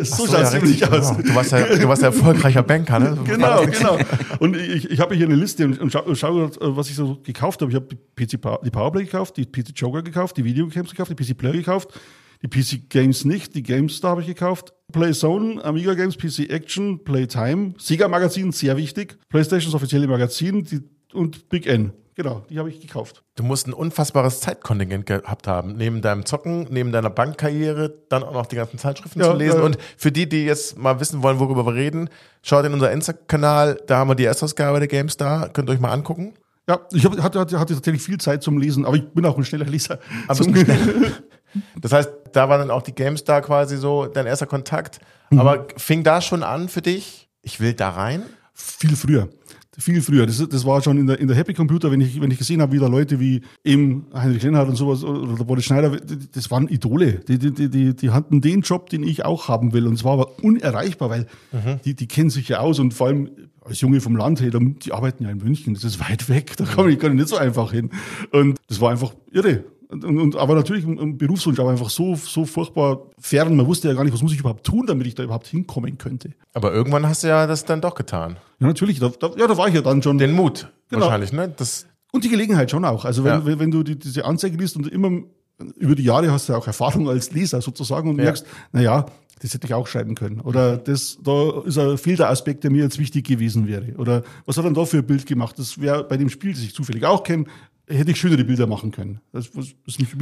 [0.03, 0.87] so schaut es ja, richtig.
[0.91, 1.09] aus.
[1.11, 3.17] Ja, Du warst ja, du warst ja erfolgreicher Banker, ne?
[3.25, 3.97] Genau, genau.
[4.39, 7.61] Und ich, ich habe hier eine Liste und, und schau, schau, was ich so gekauft
[7.61, 7.71] habe.
[7.71, 11.15] Ich habe die PC die Powerplay gekauft, die PC Joker gekauft, die Videogames gekauft, die
[11.15, 11.89] PC Player gekauft,
[12.41, 17.73] die PC Games nicht, die GameStar habe ich gekauft, Playzone, Amiga Games, PC Action, Playtime,
[17.77, 20.81] Sega Magazin, sehr wichtig, PlayStations offizielle Magazin die,
[21.13, 21.93] und Big N.
[22.17, 23.23] Genau, die habe ich gekauft.
[23.35, 25.75] Du musst ein unfassbares Zeitkontingent gehabt haben.
[25.75, 29.57] Neben deinem Zocken, neben deiner Bankkarriere, dann auch noch die ganzen Zeitschriften Ja, zu lesen.
[29.59, 29.63] ja.
[29.65, 32.09] Und für die, die jetzt mal wissen wollen, worüber wir reden,
[32.41, 35.49] schaut in unser Insta-Kanal, da haben wir die Erstausgabe der GameStar.
[35.49, 36.35] Könnt ihr euch mal angucken.
[36.69, 39.43] Ja, ich hab, hatte, hatte, tatsächlich viel Zeit zum Lesen, aber ich bin auch ein
[39.43, 39.99] schneller Leser.
[40.27, 41.11] Aber Zum- du schnell?
[41.81, 44.99] Das heißt, da war dann auch die GameStar quasi so dein erster Kontakt.
[45.35, 47.27] Aber fing da schon an für dich?
[47.41, 48.23] Ich will da rein?
[48.53, 49.27] Viel früher.
[49.77, 50.25] Viel früher.
[50.25, 52.61] Das, das war schon in der, in der Happy Computer, wenn ich, wenn ich gesehen
[52.61, 55.97] habe, wie da Leute wie eben Heinrich Lennart und sowas oder der Boris Schneider,
[56.33, 57.19] das waren Idole.
[57.27, 59.87] Die, die, die, die, die hatten den Job, den ich auch haben will.
[59.87, 61.27] Und es war aber unerreichbar, weil
[61.83, 63.29] die, die kennen sich ja aus und vor allem
[63.65, 66.65] als Junge vom Land, hey, die arbeiten ja in München, das ist weit weg, da
[66.65, 67.89] komme ich, kann ich nicht so einfach hin.
[68.31, 69.63] Und das war einfach irre.
[69.89, 73.55] Und, und, aber natürlich ein Berufswunsch, aber einfach so, so furchtbar fern.
[73.55, 75.97] Man wusste ja gar nicht, was muss ich überhaupt tun, damit ich da überhaupt hinkommen
[75.97, 76.31] könnte.
[76.53, 78.37] Aber irgendwann hast du ja das dann doch getan.
[78.59, 80.17] Ja, natürlich, da, da, ja, da war ich ja dann schon.
[80.17, 81.01] Den Mut Genau.
[81.05, 81.53] wahrscheinlich, ne?
[81.55, 83.05] Das, Und die Gelegenheit schon auch.
[83.05, 83.59] Also wenn, Ja.
[83.59, 85.21] wenn, du die, diese Anzeige liest und immer
[85.77, 88.23] über die Jahre hast du ja auch Erfahrung als Leser sozusagen und Ja.
[88.25, 89.05] merkst, na ja,
[89.41, 90.39] das hätte ich auch schreiben können.
[90.41, 93.93] Oder das, da ist ein fehlt Aspekt, der mir jetzt wichtig gewesen wäre.
[93.97, 95.59] Oder was hat er denn da für ein Bild gemacht?
[95.59, 97.45] Das wäre bei dem Spiel, das ich zufällig auch kenne,
[97.87, 99.19] hätte ich schönere Bilder machen können.
[99.31, 99.75] Das ist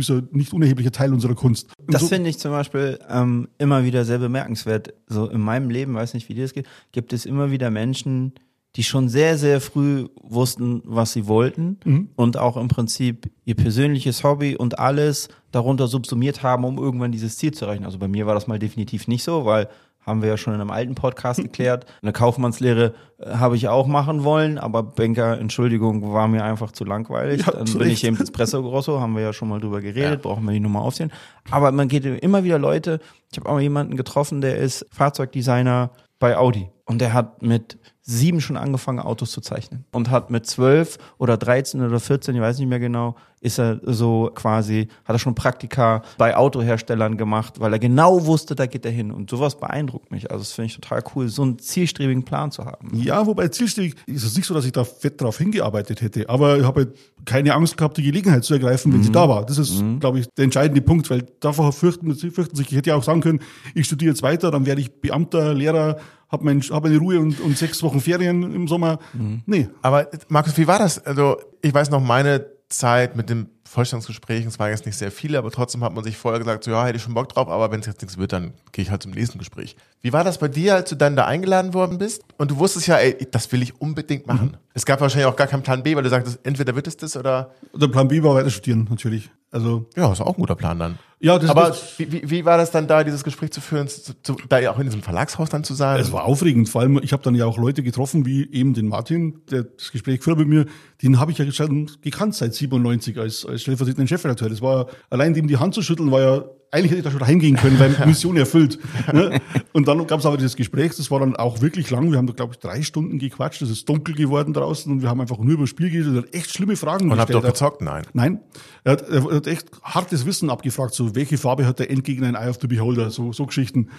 [0.10, 1.69] ein nicht unerheblicher Teil unserer Kunst.
[1.78, 4.93] Und Das so- finde ich zum Beispiel ähm, immer wieder sehr bemerkenswert.
[5.08, 8.34] So in meinem Leben, weiß nicht, wie dir das geht, gibt es immer wieder Menschen,
[8.76, 12.10] die schon sehr, sehr früh wussten, was sie wollten Mhm.
[12.15, 17.38] und auch im Prinzip ihr persönliches Hobby und alles darunter subsumiert haben, um irgendwann dieses
[17.38, 17.86] Ziel zu erreichen.
[17.86, 19.69] Also bei mir war das mal definitiv nicht so, weil
[20.05, 21.85] haben wir ja schon in einem alten Podcast geklärt.
[22.01, 26.83] Eine Kaufmannslehre äh, habe ich auch machen wollen, aber Banker, Entschuldigung, war mir einfach zu
[26.83, 27.45] langweilig.
[27.45, 30.45] Ja, Dann bin ich eben Espresso Grosso, haben wir ja schon mal drüber geredet, brauchen
[30.45, 31.11] wir die Nummer aufsehen.
[31.51, 32.99] Aber man geht immer wieder Leute,
[33.31, 38.41] ich habe auch jemanden getroffen, der ist Fahrzeugdesigner bei Audi und der hat mit sieben
[38.41, 42.59] schon angefangen, Autos zu zeichnen und hat mit zwölf oder 13 oder 14, ich weiß
[42.59, 47.73] nicht mehr genau, ist er so quasi, hat er schon Praktika bei Autoherstellern gemacht, weil
[47.73, 49.11] er genau wusste, da geht er hin.
[49.11, 50.31] Und sowas beeindruckt mich.
[50.31, 52.89] Also das finde ich total cool, so einen zielstrebigen Plan zu haben.
[52.93, 56.29] Ja, wobei zielstrebig ist es nicht so, dass ich da fett drauf hingearbeitet hätte.
[56.29, 59.45] Aber ich habe halt keine Angst gehabt, die Gelegenheit zu ergreifen, wenn sie da war.
[59.45, 62.91] Das ist, glaube ich, der entscheidende Punkt, weil davor fürchten, sie fürchten sich, ich hätte
[62.91, 63.39] ja auch sagen können,
[63.75, 65.97] ich studiere jetzt weiter, dann werde ich Beamter, Lehrer,
[66.33, 68.99] habe mein, hab meine Ruhe und, und sechs Wochen Ferien im Sommer.
[69.45, 69.69] Nee.
[69.81, 70.99] aber Markus, wie war das?
[71.05, 75.37] Also, ich weiß noch, meine Zeit mit dem Vorstellungsgespräch, es waren jetzt nicht sehr viele,
[75.37, 77.71] aber trotzdem hat man sich vorher gesagt, so ja, hätte ich schon Bock drauf, aber
[77.71, 79.75] wenn es jetzt nichts wird, dann gehe ich halt zum nächsten Gespräch.
[80.01, 82.23] Wie war das bei dir, als du dann da eingeladen worden bist?
[82.37, 84.57] Und du wusstest ja, ey, das will ich unbedingt machen.
[84.73, 87.15] Es gab wahrscheinlich auch gar keinen Plan B, weil du sagtest, entweder wird es das
[87.17, 89.31] oder Der Plan B war weiter studieren, natürlich.
[89.49, 90.99] Also, ja, ist auch ein guter Plan dann.
[91.23, 93.88] Ja, das, Aber das, wie, wie, wie war das dann da, dieses Gespräch zu führen,
[93.88, 96.01] zu, zu, da ja auch in diesem Verlagshaus dann zu sein?
[96.01, 98.89] Es war aufregend, vor allem, ich habe dann ja auch Leute getroffen, wie eben den
[98.89, 100.65] Martin, der das Gespräch hat mit mir,
[101.01, 104.49] den habe ich ja schon gekannt seit 97 als, als stellvertretenden Chefredakteur.
[104.49, 107.25] Das war allein dem die Hand zu schütteln, war ja, eigentlich hätte ich da schon
[107.25, 108.79] heimgehen können, weil Mission erfüllt.
[109.13, 109.39] Ne?
[109.73, 112.09] Und dann gab es aber dieses Gespräch, das war dann auch wirklich lang.
[112.12, 115.09] Wir haben da, glaube ich, drei Stunden gequatscht, es ist dunkel geworden draußen und wir
[115.09, 117.38] haben einfach nur über das Spiel geredet, er hat echt schlimme Fragen Und habt ihr
[117.38, 117.53] auch gestellt.
[117.53, 117.81] gezockt?
[117.81, 118.03] Nein.
[118.13, 118.39] Nein,
[118.83, 122.36] er hat, er hat echt hartes Wissen abgefragt, so welche Farbe hat der Endgegner in
[122.36, 123.89] Eye of the Beholder, so, so Geschichten.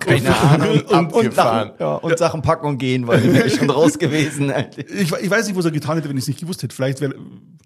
[0.00, 0.68] Keine Ahnung.
[0.80, 1.68] Und, und, Abgefahren.
[1.70, 4.52] Sachen, ja, und Sachen packen und gehen, weil ich wäre schon raus gewesen.
[4.76, 6.74] Ich, ich weiß nicht, was er getan hätte, wenn ich es nicht gewusst hätte.
[6.74, 7.14] Vielleicht wäre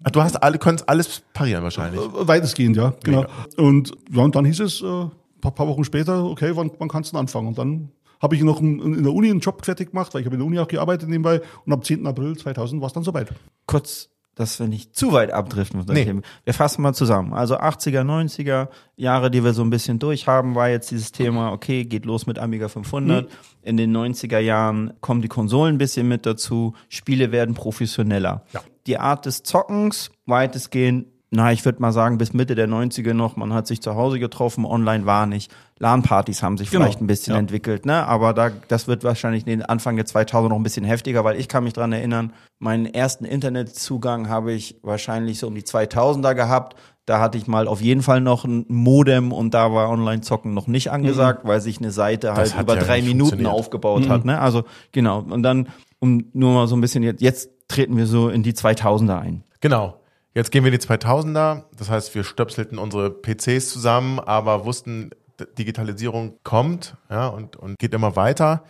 [0.03, 1.99] Ah, Du hast alle, konntest alles parieren wahrscheinlich.
[1.99, 3.25] weitestgehend, ja, genau.
[3.57, 5.05] Und, ja, und dann hieß es, äh,
[5.41, 7.47] paar, paar Wochen später, okay, wann, wann kannst du denn anfangen?
[7.47, 10.25] Und dann habe ich noch in in der Uni einen Job fertig gemacht, weil ich
[10.25, 12.05] habe in der Uni auch gearbeitet nebenbei und am 10.
[12.07, 13.29] April 2000 war es dann soweit.
[13.67, 15.83] kurz, dass wir nicht zu weit abdriften.
[15.89, 16.05] Nee.
[16.05, 16.21] Thema.
[16.43, 17.33] Wir fassen mal zusammen.
[17.33, 21.85] Also 80er, 90er Jahre, die wir so ein bisschen durchhaben, war jetzt dieses Thema, okay,
[21.85, 23.25] geht los mit Amiga 500.
[23.25, 23.31] Mhm.
[23.63, 26.73] In den 90er Jahren kommen die Konsolen ein bisschen mit dazu.
[26.87, 28.45] Spiele werden professioneller.
[28.53, 28.61] Ja.
[28.85, 33.35] Die Art des Zockens weitestgehend na, ich würde mal sagen, bis Mitte der 90er noch,
[33.35, 35.51] man hat sich zu Hause getroffen, online war nicht.
[35.79, 37.39] LAN-Partys haben sich Genau, vielleicht ein bisschen ja.
[37.39, 38.05] entwickelt, ne?
[38.07, 41.37] Aber da, das wird wahrscheinlich in den Anfang der 2000 noch ein bisschen heftiger, weil
[41.37, 46.33] ich kann mich dran erinnern, meinen ersten Internetzugang habe ich wahrscheinlich so um die 2000er
[46.33, 46.77] gehabt.
[47.05, 50.67] Da hatte ich mal auf jeden Fall noch ein Modem und da war Online-Zocken noch
[50.67, 54.39] nicht angesagt, weil sich eine Seite halt über ja drei Minuten aufgebaut hat, ne?
[54.39, 54.63] Also,
[54.93, 55.19] genau.
[55.19, 55.67] Und dann,
[55.99, 59.43] um nur mal so ein bisschen jetzt, jetzt treten wir so in die 2000er ein.
[59.59, 59.99] Genau.
[60.37, 61.63] Jetzt gehen wir in die 2000er.
[61.75, 65.09] Das heißt, wir stöpselten unsere PCs zusammen, aber wussten,
[65.57, 68.63] Digitalisierung kommt ja, und, und geht immer weiter.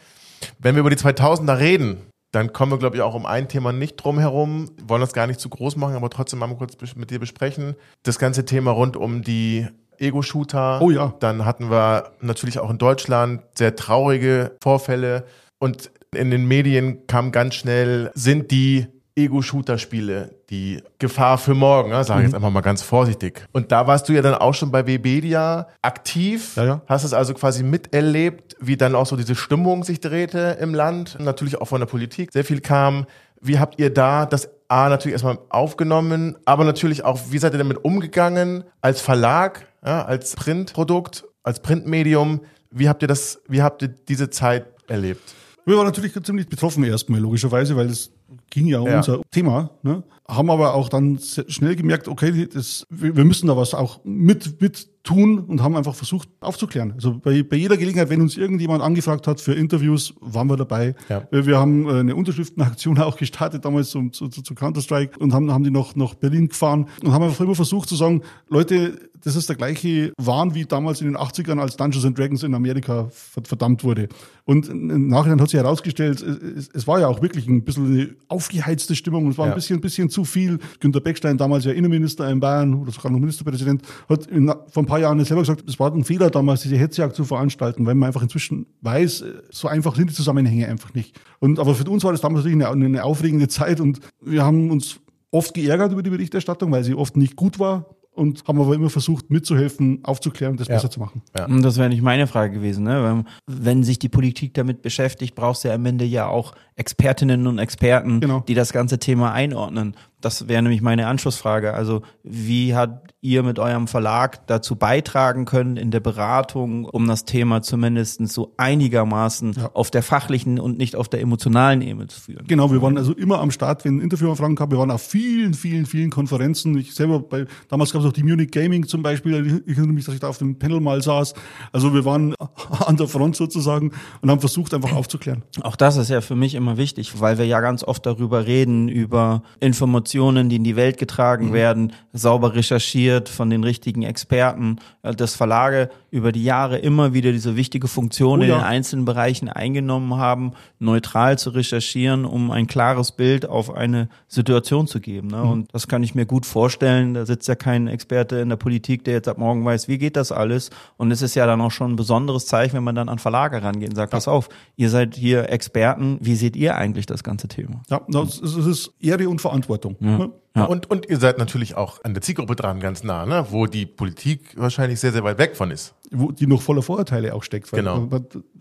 [0.59, 3.73] Wenn wir über die 2000er reden, dann kommen wir, glaube ich, auch um ein Thema
[3.73, 4.69] nicht drum herum.
[4.81, 7.75] Wollen das gar nicht zu groß machen, aber trotzdem mal kurz mit dir besprechen.
[8.03, 10.81] Das ganze Thema rund um die Ego-Shooter.
[10.81, 11.15] Oh ja.
[11.19, 15.25] Dann hatten wir natürlich auch in Deutschland sehr traurige Vorfälle.
[15.59, 18.87] Und in den Medien kam ganz schnell, sind die
[19.17, 22.03] Ego-Shooter-Spiele die Gefahr für morgen, ne?
[22.03, 22.37] sage ich jetzt Mhm.
[22.37, 23.45] einfach mal ganz vorsichtig.
[23.51, 26.81] Und da warst du ja dann auch schon bei Webedia aktiv, Ja, ja.
[26.87, 31.17] hast es also quasi miterlebt, wie dann auch so diese Stimmung sich drehte im Land,
[31.19, 33.05] natürlich auch von der Politik, sehr viel kam.
[33.41, 37.59] Wie habt ihr da das A natürlich erstmal aufgenommen, aber natürlich auch, wie seid ihr
[37.59, 42.41] damit umgegangen als Verlag, ja, als Printprodukt, als Printmedium?
[42.71, 45.21] Wie habt ihr das, wie habt ihr diese Zeit erlebt?
[45.65, 48.11] Wir waren natürlich ziemlich betroffen erstmal, logischerweise, weil es
[48.49, 48.97] ging ja um Ja.
[48.97, 49.69] unser Thema.
[49.83, 50.03] Ne?
[50.29, 54.89] Haben aber auch dann schnell gemerkt, okay, das, wir müssen da was auch mit, mit
[55.03, 56.91] tun und haben einfach versucht aufzuklären.
[56.91, 60.95] Also bei, bei jeder Gelegenheit, wenn uns irgendjemand angefragt hat für Interviews, waren wir dabei.
[61.07, 61.25] Ja.
[61.31, 65.63] Wir haben äh, eine Unterschriftenaktion auch gestartet damals zu, zu, zu Counter-Strike und haben, haben
[65.63, 69.47] die noch nach Berlin gefahren und haben einfach immer versucht zu sagen, Leute, das ist
[69.49, 73.41] der gleiche Wahn wie damals in den 80ern, als Dungeons and Dragons in Amerika ver-
[73.45, 74.09] verdammt wurde.
[74.43, 78.09] Und im Nachhinein hat sich herausgestellt, es, es war ja auch wirklich ein bisschen eine
[78.27, 79.29] aufgeheizte Stimmung.
[79.29, 79.53] Es war Ja.
[79.53, 80.57] ein bisschen, bisschen zu viel.
[80.79, 84.87] Günter Beckstein, damals ja Innenminister in Bayern oder sogar noch Ministerpräsident, hat in, vor ein
[84.87, 88.07] paar Jahren selber gesagt, es war ein Fehler damals, diese Hetzjagd zu veranstalten, weil man
[88.07, 91.19] einfach inzwischen weiß, so einfach sind die Zusammenhänge einfach nicht.
[91.37, 94.71] Und aber für uns war das damals natürlich eine, eine aufregende Zeit und wir haben
[94.71, 94.99] uns
[95.29, 98.89] oft geärgert über die Berichterstattung, weil sie oft nicht gut war und haben aber immer
[98.89, 101.21] versucht mitzuhelfen, aufzuklären und das besser zu machen.
[101.47, 102.83] Und Das wäre nicht meine Frage gewesen.
[102.83, 103.23] Ne?
[103.47, 107.47] Wenn, wenn sich die Politik damit beschäftigt, brauchst du ja am Ende ja auch Expertinnen
[107.47, 108.41] und Experten, Genau.
[108.47, 109.95] die das ganze Thema einordnen.
[110.19, 111.73] Das wäre nämlich meine Anschlussfrage.
[111.75, 117.23] Also wie habt ihr mit eurem Verlag dazu beitragen können in der Beratung, um das
[117.25, 119.71] Thema zumindest so einigermaßen Ja.
[119.73, 122.45] auf der fachlichen und nicht auf der emotionalen Ebene zu führen?
[122.47, 124.71] Genau, wir waren also immer am Start, wenn Interviewanfragen gab.
[124.71, 126.75] Wir waren auf vielen, vielen, vielen Konferenzen.
[126.77, 129.61] Ich selber bei, damals gab es auch die Munich Gaming zum Beispiel.
[129.67, 131.35] Ich erinnere mich, dass ich da auf dem Panel mal saß.
[131.71, 132.33] Also wir waren
[132.87, 133.91] an der Front sozusagen
[134.21, 135.43] und haben versucht, einfach aufzuklären.
[135.61, 138.87] Auch das ist ja für mich immer wichtig, weil wir ja ganz oft darüber reden,
[138.89, 145.13] über Informationen, die in die Welt getragen werden, sauber recherchiert von den richtigen Experten, äh,
[145.13, 148.57] dass Verlage über die Jahre immer wieder diese wichtige Funktion Oh in ja.
[148.57, 154.87] den einzelnen Bereichen eingenommen haben, neutral zu recherchieren, um ein klares Bild auf eine Situation
[154.87, 155.27] zu geben.
[155.29, 155.41] Ne?
[155.41, 157.13] Und das kann ich mir gut vorstellen.
[157.13, 160.15] Da sitzt ja kein Experte in der Politik, der jetzt ab morgen weiß, wie geht
[160.15, 160.69] das alles.
[160.97, 163.61] Und es ist ja dann auch schon ein besonderes Zeichen, wenn man dann an Verlage
[163.61, 167.47] rangeht und sagt, pass auf, ihr seid hier Experten, wie seht ihr eigentlich das ganze
[167.47, 167.81] Thema?
[167.89, 169.96] Ja, das ist Ehre und Verantwortung.
[170.01, 170.31] Ne?
[170.55, 170.65] Ja.
[170.65, 173.45] Und, und ihr seid natürlich auch an der Zielgruppe dran, ganz nah, ne?
[173.51, 175.93] wo die Politik wahrscheinlich sehr, sehr weit weg von ist.
[176.09, 177.71] Wo die noch voller Vorurteile auch steckt.
[177.71, 178.07] Weil Genau.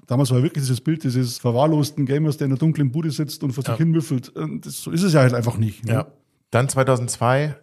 [0.07, 3.53] Damals war wirklich dieses Bild dieses verwahrlosten Gamers, der in der dunklen Bude sitzt und
[3.53, 4.29] vor sich hin müffelt.
[4.29, 5.85] Und Das, so ist es ja halt einfach nicht.
[5.87, 5.93] Ne?
[5.93, 6.07] Ja.
[6.51, 7.57] Dann 2002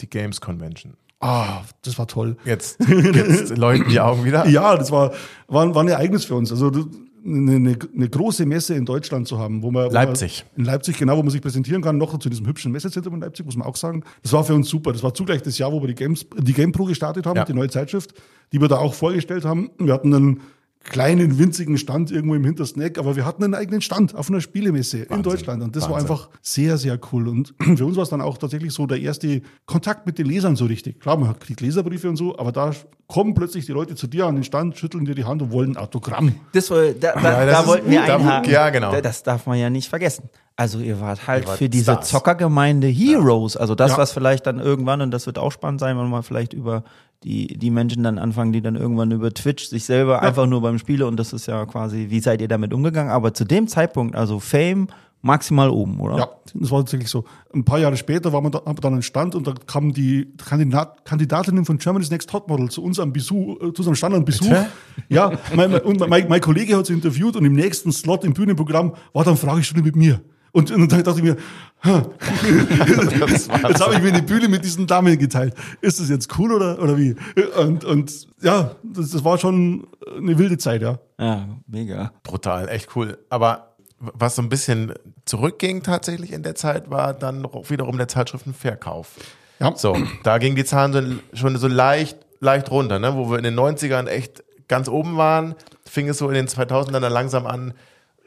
[0.00, 0.94] die Games Convention.
[1.20, 2.36] Ah, das war toll.
[2.44, 4.46] Jetzt, jetzt läuten die Augen wieder.
[4.46, 5.12] Ja, das war,
[5.48, 6.52] war, war ein Ereignis für uns.
[6.52, 6.86] Also das-
[7.28, 10.44] eine, eine, eine große Messe in Deutschland zu haben, wo man wo Leipzig.
[10.56, 13.20] Man, in Leipzig, genau, wo man sich präsentieren kann, noch zu diesem hübschen Messezentrum in
[13.20, 14.02] Leipzig, muss man auch sagen.
[14.22, 14.92] Das war für uns super.
[14.92, 17.44] Das war zugleich das Jahr, wo wir die Games, die Game Pro gestartet haben, Ja.
[17.44, 18.14] die neue Zeitschrift,
[18.52, 19.70] die wir da auch vorgestellt haben.
[19.78, 20.40] Wir hatten einen
[20.88, 24.40] kleinen, winzigen Stand irgendwo im hintersten Eck, aber wir hatten einen eigenen Stand auf einer
[24.40, 25.62] Spielemesse in Deutschland.
[25.62, 26.10] Und das war Wahnsinn.
[26.10, 27.28] einfach sehr, sehr cool.
[27.28, 30.56] Und für uns war es dann auch tatsächlich so der erste Kontakt mit den Lesern
[30.56, 31.00] so richtig.
[31.00, 32.72] Klar, man kriegt Leserbriefe und so, aber da
[33.06, 35.72] kommen plötzlich die Leute zu dir an den Stand, schütteln dir die Hand und wollen
[35.72, 36.34] ein Autogramm.
[36.52, 38.52] Das, woll- da, da, Ja, das da ist- wollten wir einhaken.
[38.52, 38.92] ja, genau.
[38.92, 40.28] Da- Das darf man ja nicht vergessen.
[40.56, 42.08] Also ihr wart halt Ihr wart für diese Stars.
[42.08, 43.56] Zockergemeinde Heroes.
[43.56, 43.98] Also das, Ja.
[43.98, 46.82] was vielleicht dann irgendwann, und das wird auch spannend sein, wenn wir mal vielleicht über
[47.24, 50.78] die, die Menschen dann anfangen, die dann irgendwann über Twitch sich selber einfach nur beim
[50.78, 53.10] Spiele und das ist ja quasi, wie seid ihr damit umgegangen?
[53.10, 54.88] Aber zu dem Zeitpunkt, also Fame
[55.20, 56.16] maximal oben, oder?
[56.16, 57.24] Ja, das war tatsächlich so.
[57.52, 61.04] Ein paar Jahre später war man da, dann einen Stand und da kamen die Kandidat,
[61.04, 64.48] Kandidatinnen von Germany's Next Topmodel zu uns am Besuch, äh, zu unserem Stand am Besuch.
[64.48, 64.66] Bitte?
[65.08, 68.32] Ja, mein, mein, und mein, mein Kollege hat sie interviewt und im nächsten Slot im
[68.32, 70.20] Bühnenprogramm war dann Fragestunde mit mir.
[70.52, 71.36] Und, und dann dachte ich mir,
[71.84, 75.54] jetzt habe ich mir die Bühne mit diesen Damen geteilt.
[75.80, 77.14] Ist das jetzt cool oder, oder wie?
[77.56, 79.86] Und, und ja, das, das war schon
[80.16, 80.98] eine wilde Zeit, ja.
[81.18, 82.12] Ja, mega.
[82.22, 83.18] Brutal, echt cool.
[83.28, 84.94] Aber was so ein bisschen
[85.24, 89.16] zurückging tatsächlich in der Zeit, war dann wiederum der Zeitschriftenverkauf.
[89.60, 89.74] Ja.
[89.76, 93.16] So, da gingen die Zahlen so, schon so leicht, leicht runter, ne?
[93.16, 97.00] wo wir in den 90ern echt ganz oben waren, fing es so in den 2000ern
[97.00, 97.74] dann langsam an,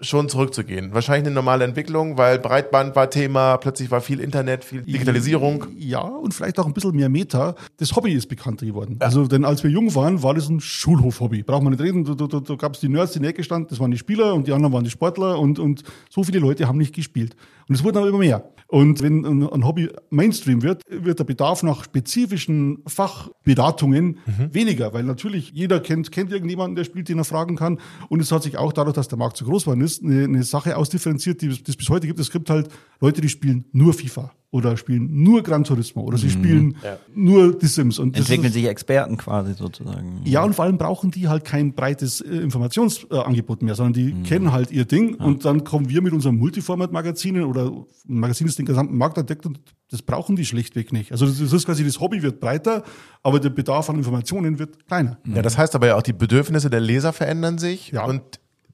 [0.02, 0.94] schon zurückzugehen.
[0.94, 5.66] Wahrscheinlich eine normale Entwicklung, weil Breitband war Thema, plötzlich war viel Internet, viel Digitalisierung.
[5.78, 7.56] Ja, und vielleicht auch ein bisschen mehr Meta.
[7.78, 8.98] Das Hobby ist bekannter geworden.
[9.00, 11.44] Also, denn als wir jung waren, war das ein Schulhofhobby.
[11.44, 12.04] Braucht man nicht reden.
[12.04, 13.98] Da, da, da gab es die Nerds, die in der Ecke standen, das waren die
[13.98, 17.36] Spieler und die anderen waren die Sportler und, und so viele Leute haben nicht gespielt.
[17.72, 18.44] Und es wurden aber immer mehr.
[18.68, 24.18] Und wenn ein, Hobby Mainstream wird, wird der Bedarf nach spezifischen Fachberatungen
[24.52, 27.80] weniger, weil natürlich jeder kennt, kennt irgendjemanden, der spielt, den er fragen kann.
[28.10, 30.44] Und es hat sich auch dadurch, dass der Markt so groß geworden ist, eine, eine
[30.44, 32.20] Sache ausdifferenziert, die es bis heute gibt.
[32.20, 32.68] Es gibt halt
[33.00, 36.76] Leute, die spielen nur FIFA oder spielen nur Gran Turismo oder sie spielen
[37.16, 38.00] nur die Sims.
[38.00, 40.22] Und Entwickeln sich Experten quasi sozusagen.
[40.26, 44.52] ja, und vor allem brauchen die halt kein breites äh, Informationsangebot mehr, sondern die kennen
[44.52, 47.86] halt ihr Ding und dann kommen wir mit unseren Multiformat-Magazinen oder ein
[48.20, 51.12] Magazin, das den gesamten Markt entdeckt und das brauchen die schlichtweg nicht.
[51.12, 52.84] Also das ist das ist quasi, das Hobby wird breiter,
[53.24, 55.18] aber der Bedarf an Informationen wird kleiner.
[55.34, 58.06] Ja, das heißt aber ja auch, die Bedürfnisse der Leser verändern sich Ja.
[58.06, 58.22] und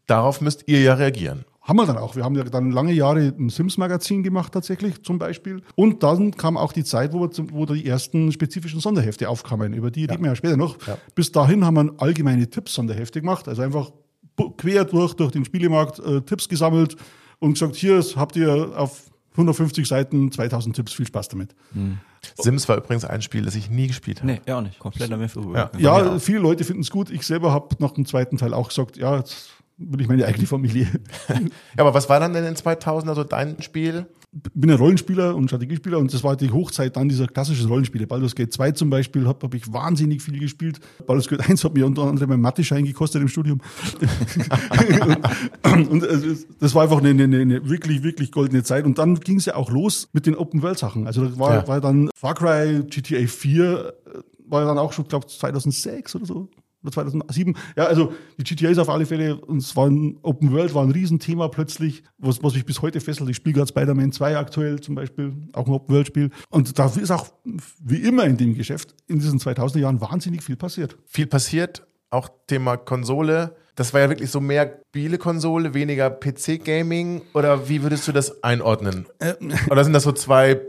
[0.07, 1.45] darauf müsst ihr ja reagieren.
[1.67, 2.15] Haben wir dann auch.
[2.15, 5.61] Wir haben ja dann lange Jahre ein Sims-Magazin gemacht tatsächlich zum Beispiel.
[5.75, 9.73] Und dann kam auch die Zeit, wo, wir, zum- wo die ersten spezifischen Sonderhefte aufkamen.
[9.73, 10.77] Über die reden wir ja später noch.
[11.13, 13.47] Bis dahin haben wir allgemeine Tipps-Sonderhefte gemacht.
[13.49, 13.91] Also einfach
[14.57, 16.95] quer durch, durch den Spielemarkt äh, Tipps gesammelt
[17.39, 19.03] und gesagt, hier habt ihr auf
[19.33, 20.93] 150 Seiten 2000 Tipps.
[20.93, 21.53] Viel Spaß damit.
[22.39, 24.31] Sims war übrigens ein Spiel, das ich nie gespielt habe.
[24.31, 24.79] Nee, ja auch nicht.
[24.79, 25.69] Komplett an mir vorüber.
[25.77, 25.99] Ja.
[25.99, 27.09] Ja, viele Leute finden es gut.
[27.11, 30.47] Ich selber habe nach dem zweiten Teil auch gesagt, ja, jetzt will ich meine eigene
[30.47, 30.87] Familie.
[31.29, 34.07] Ja, aber was war dann in den 2000er so dein Spiel?
[34.53, 38.07] bin ein Rollenspieler und Strategiespieler und das war die Hochzeit dann dieser klassischen Rollenspiele.
[38.07, 40.79] Baldur's Gate 2 zum Beispiel habe hab ich wahnsinnig viel gespielt.
[41.05, 43.61] Baldur's Gate 1 hat mir unter anderem meinen Mathe-Schein gekostet im Studium.
[45.63, 48.85] und und äh, das war einfach eine, eine, eine wirklich, wirklich goldene Zeit.
[48.85, 51.07] Und dann ging es ja auch los mit den Open-World-Sachen.
[51.07, 51.67] Also das war, Ja.
[51.67, 54.19] war dann Far Cry, GTA 4, äh,
[54.49, 56.49] war ja dann auch schon, glaube 2006 oder so.
[56.83, 57.55] Oder 2007.
[57.75, 60.91] Ja, also die GTAs auf alle Fälle, und es war ein Open World, war ein
[60.91, 63.29] Riesenthema plötzlich, was, was mich bis heute fesselt.
[63.29, 66.29] Ich spiele gerade Spider-Man 2 aktuell zum Beispiel, auch ein Open World-Spiel.
[66.49, 67.27] Und da ist auch,
[67.83, 70.97] wie immer in dem Geschäft, in diesen 2000er Jahren wahnsinnig viel passiert.
[71.05, 73.55] Viel passiert, auch Thema Konsole.
[73.75, 77.21] Das war ja wirklich so mehr Spielekonsole, weniger PC-Gaming.
[77.33, 79.05] Oder wie würdest du das einordnen?
[79.69, 80.59] Oder sind das so zwei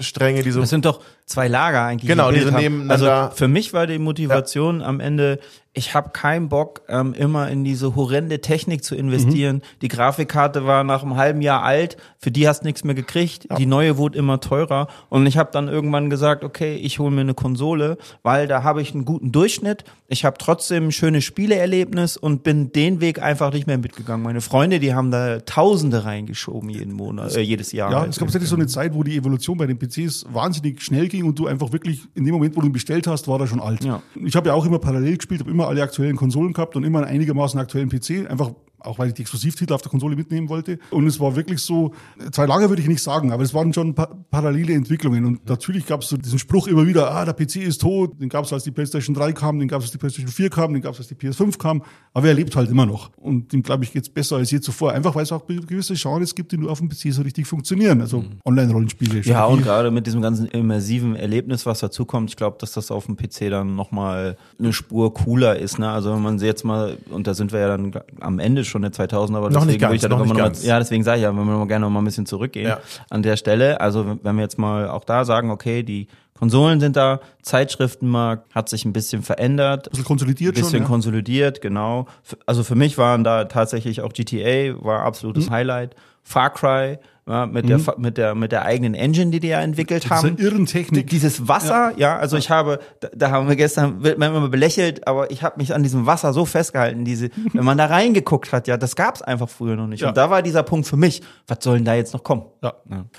[0.00, 0.60] Stränge, die so.
[0.60, 2.08] Das sind doch zwei Lager eigentlich.
[2.08, 2.62] Genau, die gebildet so haben.
[2.62, 5.38] nebeneinander- Also für mich war die Motivation am Ende,
[5.76, 9.60] ich habe keinen Bock, ähm, immer in diese horrende Technik zu investieren.
[9.82, 13.46] Die Grafikkarte war nach einem halben Jahr alt, für die hast nichts mehr gekriegt.
[13.58, 14.88] Die neue wurde immer teurer.
[15.10, 18.80] Und ich habe dann irgendwann gesagt, okay, ich hole mir eine Konsole, weil da habe
[18.80, 19.84] ich einen guten Durchschnitt.
[20.08, 24.24] Ich habe trotzdem ein schönes Spieleerlebnis und bin den Weg einfach nicht mehr mitgegangen.
[24.24, 27.92] Meine Freunde, die haben da Tausende reingeschoben jeden Monat, äh, jedes Jahr.
[27.92, 31.08] Ja, es gab tatsächlich so eine Zeit, wo die Evolution bei den PCs wahnsinnig schnell
[31.08, 33.46] ging und du einfach wirklich in dem Moment, wo du ihn bestellt hast, war er
[33.46, 33.84] schon alt.
[33.84, 34.02] Ja.
[34.14, 36.98] Ich habe ja auch immer parallel gespielt, habe immer alle aktuellen Konsolen gehabt und immer
[36.98, 40.78] einen einigermaßen aktuellen PC, einfach auch weil ich die Exklusivtitel auf der Konsole mitnehmen wollte.
[40.90, 41.92] Und es war wirklich so,
[42.32, 45.24] zwei Lager würde ich nicht sagen, aber es waren schon pa parallele Entwicklungen.
[45.24, 48.20] Und natürlich gab es so diesen Spruch immer wieder, ah, der PC ist tot.
[48.20, 50.50] Den gab es, als die PlayStation 3 kam, den gab es, als die PlayStation 4
[50.50, 51.82] kam, den gab es, als die PS5 kam.
[52.12, 53.10] Aber er lebt halt immer noch.
[53.16, 54.92] Und dem, glaube ich, geht's besser als je zuvor.
[54.92, 58.00] Einfach weil es auch gewisse Genres gibt, die nur auf dem PC so richtig funktionieren.
[58.00, 59.20] Also Online-Rollenspiele.
[59.22, 63.06] Ja, und gerade mit diesem ganzen immersiven Erlebnis, was dazukommt, ich glaube, dass das auf
[63.06, 65.78] dem PC dann nochmal eine Spur cooler ist.
[65.78, 65.88] Ne?
[65.88, 68.82] Also wenn man sie jetzt mal, und da sind wir ja dann am Ende schon
[68.82, 70.78] der 2000, aber Noch deswegen nicht ganz, würde ich da noch nicht noch mal, ja,
[70.78, 72.78] deswegen sage ich ja, wenn wir mal gerne noch mal ein bisschen zurückgehen Ja.
[73.10, 73.80] an der Stelle.
[73.80, 76.08] Also wenn wir jetzt mal auch da sagen, okay, die
[76.38, 80.80] Konsolen sind da, Zeitschriftenmarkt hat sich ein bisschen verändert, Ein bisschen konsolidiert bisschen schon.
[80.82, 80.86] Ja.
[80.86, 82.06] konsolidiert, genau.
[82.44, 85.94] Also für mich waren da tatsächlich auch GTA war absolutes Highlight.
[86.22, 86.98] Far Cry
[87.28, 90.36] ja, mit der Fa- mit der mit der eigenen Engine, die die ja entwickelt haben.
[90.38, 91.08] irren Technik.
[91.08, 95.06] Dieses Wasser, ja, also ich habe, da, da haben wir gestern, wird man immer belächelt,
[95.08, 98.68] aber ich habe mich an diesem Wasser so festgehalten, diese, wenn man da reingeguckt hat,
[98.68, 100.00] ja, das gab's einfach früher noch nicht.
[100.02, 100.08] Ja.
[100.08, 102.44] Und da war dieser Punkt für mich, was soll denn da jetzt noch kommen?
[102.62, 102.74] Ja.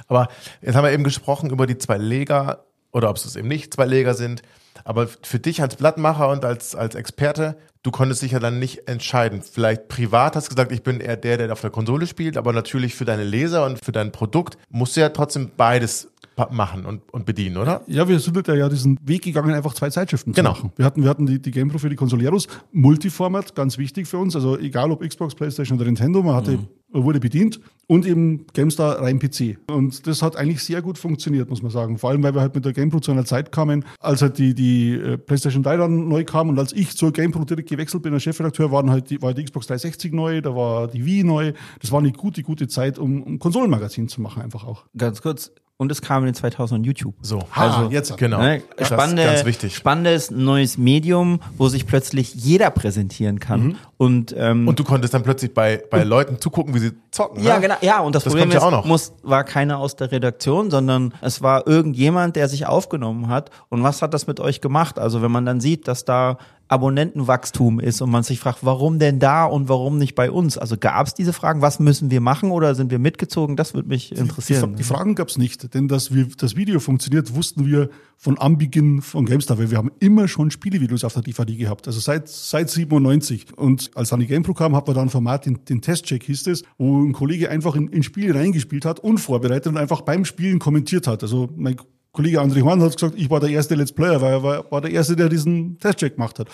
[0.07, 0.29] Aber
[0.61, 3.85] jetzt haben wir eben gesprochen über die zwei Leger oder ob es eben nicht zwei
[3.85, 4.41] Leger sind.
[4.88, 8.88] Aber für dich als Blattmacher und als, als Experte, du konntest dich ja dann nicht
[8.88, 9.41] entscheiden.
[9.41, 12.53] Vielleicht privat hast du gesagt, ich bin eher der, der auf der Konsole spielt, aber
[12.53, 16.07] natürlich für deine Leser und für dein Produkt musst du ja trotzdem beides
[16.51, 17.81] machen und, und bedienen, oder?
[17.88, 20.53] Ja, wir sind ja diesen Weg gegangen, einfach zwei Zeitschriften Genau.
[20.53, 20.73] zu machen.
[20.77, 24.35] Wir hatten, wir hatten die, die GamePro für die Consoleros, Multiformat, ganz wichtig für uns.
[24.35, 26.59] Also egal ob Xbox, Playstation oder Nintendo, man hatte,
[26.93, 27.59] wurde bedient.
[27.89, 29.57] Und eben GameStar rein PC.
[29.71, 31.97] Und das hat eigentlich sehr gut funktioniert, muss man sagen.
[31.97, 34.53] Vor allem, weil wir halt mit der GamePro zu einer Zeit kamen, als halt die,
[34.53, 38.13] die äh, PlayStation 3 dann neu kam und als ich zur GamePro direkt gewechselt bin
[38.13, 41.53] als Chefredakteur, waren halt die, war die Xbox 360 neu, da war die Wii neu.
[41.79, 44.85] Das war eine gute, gute Zeit, um, um Konsolenmagazin zu machen einfach auch.
[44.97, 45.51] Ganz kurz.
[45.79, 47.13] Und es kam in den 2000 YouTube.
[47.21, 47.43] So.
[47.51, 48.17] Also jetzt.
[48.17, 48.41] Genau.
[48.41, 48.63] Ne?
[48.77, 49.75] Das ist Spannende, ganz wichtig.
[49.75, 53.77] spannendes neues Medium, wo sich plötzlich jeder präsentieren kann.
[53.97, 57.43] Und, ähm, Und du konntest dann plötzlich bei, bei Leuten zugucken, wie sie zocken.
[57.43, 57.61] ja, ne?
[57.61, 57.75] genau.
[57.82, 58.86] Ja, und das, Das Problem ja ist, auch noch.
[58.86, 63.49] Muss, war keiner aus der Redaktion, sondern es war irgendjemand, der sich aufgenommen hat.
[63.69, 64.99] Und was hat das mit euch gemacht?
[64.99, 66.38] Also wenn man dann sieht, dass da
[66.68, 70.57] Abonnentenwachstum ist und man sich fragt, warum denn da und warum nicht bei uns?
[70.57, 73.55] Also gab es diese Fragen, was müssen wir machen oder sind wir mitgezogen?
[73.55, 74.76] Das würde mich Die, interessieren.
[74.76, 79.01] die Fragen gab es nicht, denn dass wir, das Video funktioniert, wussten wir von Anbeginn
[79.01, 82.70] von GameStar, weil wir haben immer schon Spielevideos auf der DVD gehabt, also seit, seit
[82.70, 83.57] 97.
[83.57, 86.47] Und als dann die GamePro kam, hat man dann ein Format, den, den Testcheck hieß
[86.47, 90.59] es, wo ein Kollege einfach in, in Spiele reingespielt hat, unvorbereitet und einfach beim Spielen
[90.59, 91.22] kommentiert hat.
[91.24, 91.76] Also mein
[92.18, 94.82] Kollege André Juan hat gesagt, ich war der erste Let's Player, weil er war, war
[94.82, 96.49] der erste, der diesen Testcheck gemacht hat.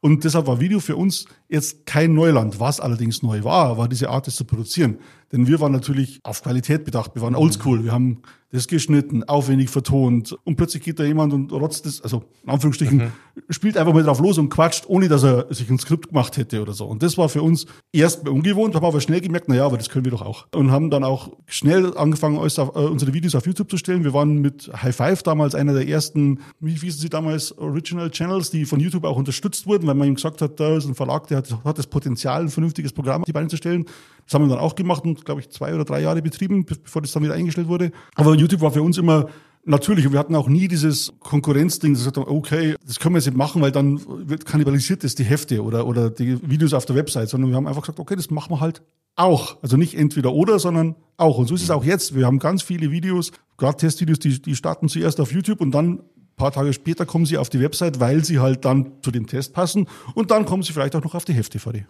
[0.00, 2.58] Und deshalb war Video für uns jetzt kein Neuland.
[2.58, 4.96] Was allerdings neu war, war diese Art, es zu produzieren.
[5.30, 7.14] Denn wir waren natürlich auf Qualität bedacht.
[7.14, 7.84] Wir waren oldschool.
[7.84, 10.36] Wir haben das geschnitten, aufwendig vertont.
[10.44, 13.10] Und plötzlich geht da jemand und rotzt das, also in Anführungsstrichen,
[13.48, 16.60] spielt einfach mal drauf los und quatscht, ohne dass er sich ein Skript gemacht hätte
[16.60, 16.84] oder so.
[16.84, 19.88] Und das war für uns erst ungewohnt, haben aber schnell gemerkt, na ja, aber das
[19.88, 20.46] können wir doch auch.
[20.54, 24.04] Und haben dann auch schnell angefangen, uns auf, äh, unsere Videos auf YouTube zu stellen.
[24.04, 28.50] Wir waren mit High Five damals einer der ersten, wie hießen sie damals, Original Channels,
[28.50, 31.26] die von YouTube auch unterstützt wurden, weil man ihm gesagt hat, da ist ein Verlag,
[31.28, 33.86] der hat, hat das Potenzial, ein vernünftiges Programm auf die Beine zu stellen.
[34.24, 36.76] Das haben wir dann auch gemacht und, glaube ich, zwei oder drei Jahre betrieben, be-
[36.82, 37.90] bevor das dann wieder eingestellt wurde.
[38.14, 39.28] Aber YouTube war für uns immer
[39.64, 43.26] natürlich und wir hatten auch nie dieses Konkurrenzding, das haben, okay, das können wir jetzt
[43.26, 46.96] nicht machen, weil dann wird kannibalisiert das die Hefte oder, oder die Videos auf der
[46.96, 48.82] Website, sondern wir haben einfach gesagt, okay, das machen wir halt
[49.14, 49.62] auch.
[49.62, 51.38] Also nicht entweder oder, sondern auch.
[51.38, 52.14] Und so ist es auch jetzt.
[52.16, 55.98] Wir haben ganz viele Videos, gerade Testvideos, die, die starten zuerst auf YouTube und dann
[55.98, 56.00] ein
[56.36, 59.52] paar Tage später kommen sie auf die Website, weil sie halt dann zu dem Test
[59.52, 61.84] passen und dann kommen sie vielleicht auch noch auf die Hefte-DVD.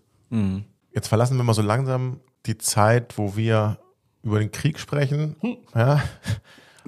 [0.94, 3.78] Jetzt verlassen wir mal so langsam die Zeit, wo wir
[4.22, 5.36] über den Krieg sprechen.
[5.74, 6.02] Ja.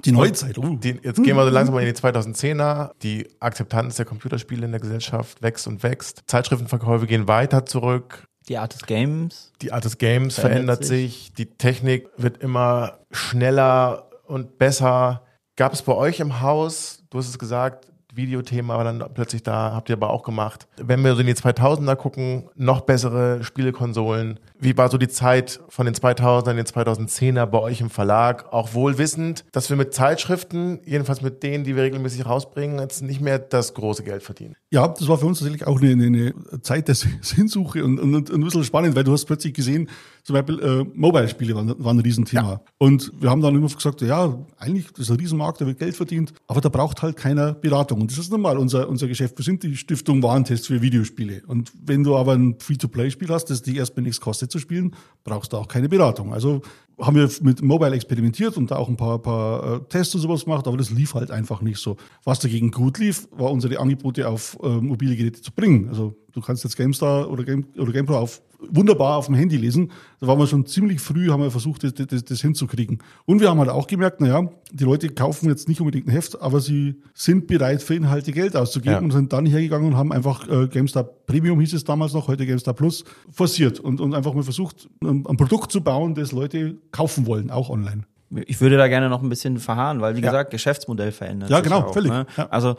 [0.03, 0.75] Die Neuzeit, oh.
[0.75, 2.91] Die, jetzt gehen wir so langsam mal in die 2010er.
[3.01, 6.23] Die Akzeptanz der Computerspiele in der Gesellschaft wächst und wächst.
[6.27, 8.27] Zeitschriftenverkäufe gehen weiter zurück.
[8.47, 9.53] Die Art des Games.
[9.61, 11.33] Die Art des Games Verändert verändert sich.
[11.33, 15.23] Die Technik wird immer schneller und besser.
[15.55, 19.73] Gab es bei euch im Haus, du hast es gesagt, Videothema war dann plötzlich da,
[19.73, 20.67] habt ihr aber auch gemacht.
[20.77, 24.39] Wenn wir so in die 2000er gucken, noch bessere Spielekonsolen.
[24.59, 28.51] Wie war so die Zeit von den 2000er in den 2010er bei euch im Verlag?
[28.51, 33.01] Auch wohl wissend, dass wir mit Zeitschriften, jedenfalls mit denen, die wir regelmäßig rausbringen, jetzt
[33.01, 34.55] nicht mehr das große Geld verdienen.
[34.71, 38.15] Ja, das war für uns tatsächlich auch eine, eine, eine Zeit der Sinnsuche und, und,
[38.15, 39.89] und ein bisschen spannend, weil du hast plötzlich gesehen,
[40.25, 42.59] zum Beispiel äh, Mobile-Spiele waren, waren ein Riesenthema.
[42.79, 45.95] Und wir haben dann immer gesagt, ja, eigentlich das ist ein Riesenmarkt, da wird Geld
[45.95, 48.01] verdient, aber da braucht halt keiner Beratung.
[48.01, 49.37] Und das ist normal unser, unser Geschäft.
[49.37, 51.43] Wir sind die Stiftung Warentest für Videospiele.
[51.45, 55.53] Und wenn du aber ein Free-to-Play-Spiel hast, das dir erstmal nichts kostet zu spielen, brauchst
[55.53, 56.33] du auch keine Beratung.
[56.33, 56.63] Also
[56.99, 60.45] haben wir mit Mobile experimentiert und da auch ein paar, paar äh, Tests und sowas
[60.45, 61.97] gemacht, aber das lief halt einfach nicht so.
[62.23, 65.89] Was dagegen gut lief, war unsere Angebote auf äh, mobile Geräte zu bringen.
[65.89, 69.91] Also du kannst jetzt GameStar oder, Game, oder GamePro auf, wunderbar auf dem Handy lesen.
[70.19, 72.99] Da waren wir schon ziemlich früh, haben wir versucht, das, das, das hinzukriegen.
[73.25, 76.41] Und wir haben halt auch gemerkt, naja, die Leute kaufen jetzt nicht unbedingt ein Heft,
[76.41, 78.99] aber sie sind bereit, für Inhalte Geld auszugeben Ja.
[78.99, 82.45] und sind dann hergegangen und haben einfach äh, GameStar Premium hieß es damals noch, heute
[82.45, 86.77] GameStar Plus, forciert und, und einfach mal versucht, ein, ein Produkt zu bauen, das Leute
[86.91, 88.05] kaufen wollen, auch online.
[88.47, 90.27] Ich würde da gerne noch ein bisschen verharren, weil wie Ja.
[90.27, 92.11] gesagt, Geschäftsmodell verändert Ja, sich genau, auch, völlig.
[92.11, 92.25] Ne?
[92.37, 92.47] Ja.
[92.49, 92.75] Also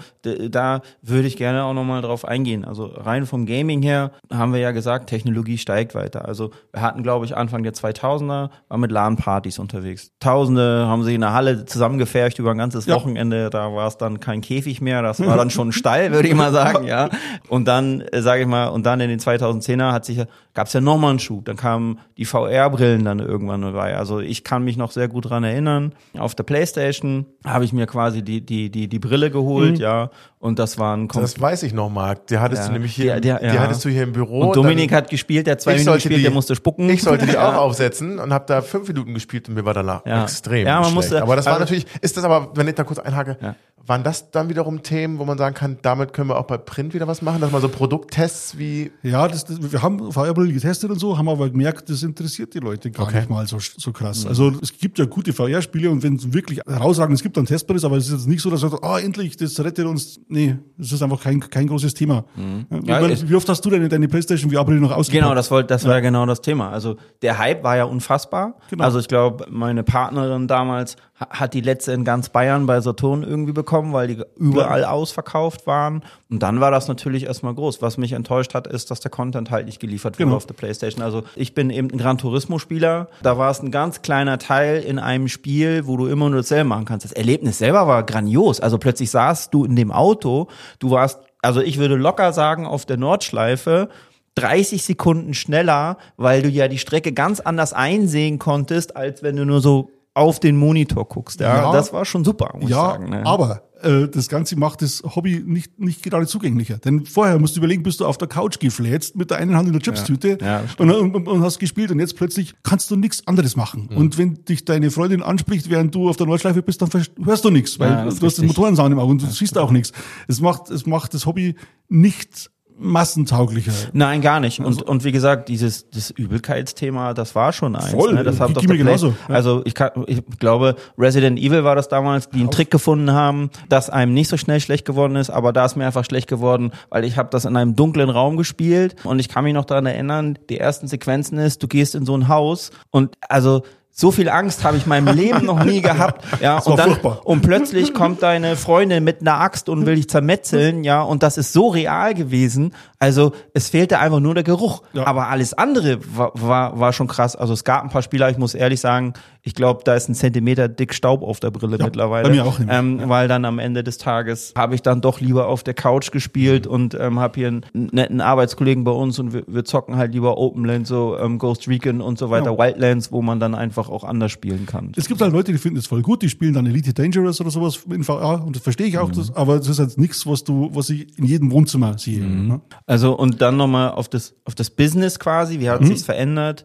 [0.50, 2.64] da würde ich gerne auch noch mal drauf eingehen.
[2.64, 6.26] Also rein vom Gaming her haben wir ja gesagt, Technologie steigt weiter.
[6.26, 10.10] Also wir hatten, glaube ich, Anfang der 2000er war mit LAN-Partys unterwegs.
[10.20, 12.96] Tausende haben sich in der Halle zusammengefercht über ein ganzes Ja.
[12.96, 13.48] Wochenende.
[13.50, 16.52] Da war es dann kein Käfig mehr, das war dann schon Stall, würde ich mal
[16.52, 16.86] sagen.
[16.86, 17.08] Ja.
[17.48, 20.22] Und dann äh, sage ich mal, und dann in den 2010er hat sich
[20.54, 21.44] gab es ja noch mal einen Schub.
[21.44, 23.96] Dann kamen die VR-Brillen dann irgendwann dabei.
[23.96, 25.92] Also ich kann mich noch sehr gut dran dran erinnern.
[26.18, 30.10] Auf der Playstation habe ich mir quasi die, die, die, die Brille geholt, ja.
[30.46, 32.28] Und das war ein Das weiß ich noch, Marc.
[32.28, 32.66] Der hattest Ja.
[32.68, 33.60] du nämlich hier, Der- der- die ja.
[33.62, 34.42] hattest du hier im Büro.
[34.46, 36.88] Und Dominik dann- hat gespielt, der hat zwei Minuten gespielt, die, der musste spucken.
[36.88, 40.06] Ich sollte die auch aufsetzen und habe da fünf Minuten gespielt und mir war danach
[40.06, 40.22] Ja.
[40.22, 40.94] extrem Ja, man schlecht.
[40.94, 43.56] musste- aber das war also- natürlich, ist das aber, wenn ich da kurz einhake, Ja.
[43.88, 46.92] waren das dann wiederum Themen, wo man sagen kann, damit können wir auch bei Print
[46.94, 50.90] wieder was machen, dass man so Produkttests wie Ja, das, das, wir haben VR-Brillen getestet
[50.90, 53.18] und so, haben aber gemerkt, das interessiert die Leute gar Okay.
[53.18, 54.26] nicht mal so, so krass.
[54.26, 57.84] Also es gibt ja gute VR-Spiele und wenn es wirklich herausragend es gibt dann Testbericht,
[57.84, 60.18] aber es ist jetzt nicht so, dass man sagt, oh, endlich, das rettet uns.
[60.36, 62.24] Nee, das ist einfach kein, kein großes Thema.
[62.68, 65.22] Wie, Ja, ich- wie oft hast du denn deine Playstation VR-Brille noch ausgepackt?
[65.24, 66.68] Genau, das wollte, das war ja genau das Thema.
[66.68, 68.56] Also der Hype war ja unfassbar.
[68.68, 68.84] Genau.
[68.84, 73.52] Also ich glaube, meine Partnerin damals hat die letzte in ganz Bayern bei Saturn irgendwie
[73.52, 76.02] bekommen, weil die überall ausverkauft waren.
[76.28, 77.80] Und dann war das natürlich erstmal groß.
[77.80, 80.36] Was mich enttäuscht hat, ist, dass der Content halt nicht geliefert wurde Genau.
[80.36, 81.02] auf der PlayStation.
[81.02, 83.08] Also ich bin eben ein Gran Turismo-Spieler.
[83.22, 86.68] Da war es ein ganz kleiner Teil in einem Spiel, wo du immer nur dasselbe
[86.68, 87.04] machen kannst.
[87.06, 88.60] Das Erlebnis selber war grandios.
[88.60, 90.48] Also plötzlich saßt du in dem Auto,
[90.80, 93.88] du warst, also ich würde locker sagen, auf der Nordschleife
[94.34, 99.46] 30 Sekunden schneller, weil du ja die Strecke ganz anders einsehen konntest, als wenn du
[99.46, 101.40] nur so auf den Monitor guckst.
[101.40, 101.72] Ja, Ja.
[101.72, 103.10] das war schon super, muss ich Ja, sagen.
[103.10, 103.26] Ne?
[103.26, 106.78] aber äh, das Ganze macht das Hobby nicht, nicht gerade zugänglicher.
[106.78, 109.66] Denn vorher musst du überlegen, bist du auf der Couch gefläzt mit der einen Hand
[109.66, 112.96] in der Chipstüte Ja, das und, und, und hast gespielt und jetzt plötzlich kannst du
[112.96, 113.88] nichts anderes machen.
[113.90, 113.96] Mhm.
[113.98, 116.88] Und wenn dich deine Freundin anspricht, während du auf der Nordschleife bist, dann
[117.22, 118.46] hörst du nichts, weil Ja, du hast den.
[118.46, 119.92] Motorensound im Auge und du siehst auch nichts.
[120.28, 121.54] Es macht, es macht das Hobby
[121.90, 123.72] nicht massentauglicher.
[123.92, 124.60] Nein, gar nicht.
[124.60, 127.90] Und, und wie gesagt, dieses das Übelkeitsthema, das war schon eins.
[127.90, 128.24] Voll, ne?
[128.24, 129.34] Das ging doch mir genauso, ja.
[129.34, 133.50] Also ich, kann, ich glaube, Resident Evil war das damals, die einen Trick gefunden haben,
[133.68, 136.72] dass einem nicht so schnell schlecht geworden ist, aber da ist mir einfach schlecht geworden,
[136.90, 139.86] weil ich habe das in einem dunklen Raum gespielt und ich kann mich noch daran
[139.86, 143.62] erinnern, die ersten Sequenzen ist, du gehst in so ein Haus und also
[143.98, 146.24] so viel Angst habe ich in meinem Leben noch nie gehabt.
[146.40, 147.20] Ja, und dann furchtbar.
[147.24, 151.38] und plötzlich kommt deine Freundin mit einer Axt und will dich zermetzeln, ja, und das
[151.38, 152.74] ist so real gewesen.
[152.98, 154.82] Also es fehlte einfach nur der Geruch.
[154.92, 155.06] Ja.
[155.06, 157.36] Aber alles andere war, war, war schon krass.
[157.36, 160.14] Also es gab ein paar Spieler, ich muss ehrlich sagen, ich glaube, da ist ein
[160.14, 162.28] Zentimeter dick Staub auf der Brille mittlerweile.
[162.28, 162.76] bei mir auch nämlich.
[162.76, 166.10] ähm, Weil dann am Ende des Tages habe ich dann doch lieber auf der Couch
[166.10, 170.12] gespielt und ähm, habe hier einen netten Arbeitskollegen bei uns und wir, wir zocken halt
[170.14, 172.58] lieber Openland, so ähm, Ghost Recon und so weiter, Ja.
[172.58, 174.92] Wildlands, wo man dann einfach auch anders spielen kann.
[174.96, 177.50] Es gibt halt Leute, die finden es voll gut, die spielen dann Elite Dangerous oder
[177.50, 180.42] sowas in VR und das verstehe ich auch, das, aber es ist halt nichts, was
[180.42, 182.24] du, was ich in jedem Wohnzimmer sehe.
[182.26, 182.60] Ne?
[182.86, 185.86] Also und dann nochmal auf das, auf das Business quasi, wie hat Mhm.
[185.86, 186.64] sich's verändert?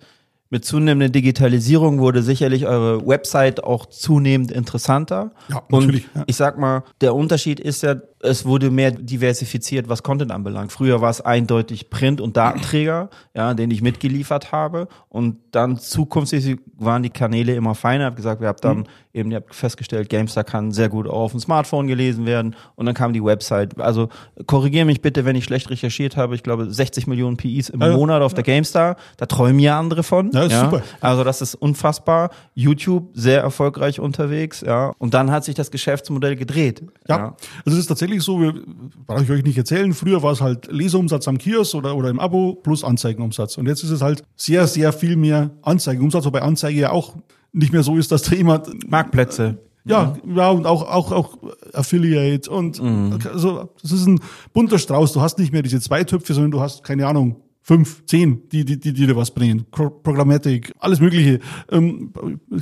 [0.49, 5.31] Mit zunehmender Digitalisierung wurde sicherlich eure Website auch zunehmend interessanter.
[5.49, 6.23] Ja, und natürlich, ja.
[6.27, 10.71] ich sag mal, der Unterschied ist ja, es wurde mehr diversifiziert, was Content anbelangt.
[10.71, 14.87] Früher war es eindeutig Print- und Datenträger, ja, den ich mitgeliefert habe.
[15.09, 18.05] Und dann zukünftig waren die Kanäle immer feiner.
[18.05, 18.85] Hab gesagt, wir habt dann Mhm.
[19.13, 22.55] eben, ihr habt festgestellt, GameStar kann sehr gut auch auf dem Smartphone gelesen werden.
[22.75, 23.79] Und dann kam die Website.
[23.79, 24.09] Also
[24.45, 26.35] korrigiere mich bitte, wenn ich schlecht recherchiert habe.
[26.35, 27.95] Ich glaube, 60 Millionen PIs im Ja, ja.
[27.97, 28.95] Monat auf der GameStar.
[29.17, 30.31] Da träumen ja andere von.
[30.31, 30.81] Ja, ist super.
[30.99, 32.29] Also das ist unfassbar.
[32.53, 34.93] YouTube sehr erfolgreich unterwegs, ja.
[34.97, 36.83] Und dann hat sich das Geschäftsmodell gedreht.
[37.07, 37.35] Ja.
[37.65, 38.53] also es ist tatsächlich so, wir,
[39.07, 42.19] brauche ich euch nicht erzählen, früher war es halt Leseumsatz am Kiosk oder, oder im
[42.19, 43.57] Abo plus Anzeigenumsatz.
[43.57, 47.15] Und jetzt ist es halt sehr, sehr viel mehr Anzeigenumsatz, wobei Anzeige ja auch
[47.53, 49.57] nicht mehr so ist, dass da jemand Marktplätze.
[49.83, 51.37] Ja, ja, und auch, auch, auch
[51.73, 52.79] Affiliate und
[53.25, 54.19] also das ist ein
[54.53, 55.11] bunter Strauß.
[55.11, 58.65] Du hast nicht mehr diese zwei Töpfe, sondern du hast, keine Ahnung, fünf, zehn, die,
[58.65, 59.65] die, die, die dir was bringen.
[59.69, 61.39] Pro- Programmatic, alles Mögliche.
[61.71, 62.11] Ähm,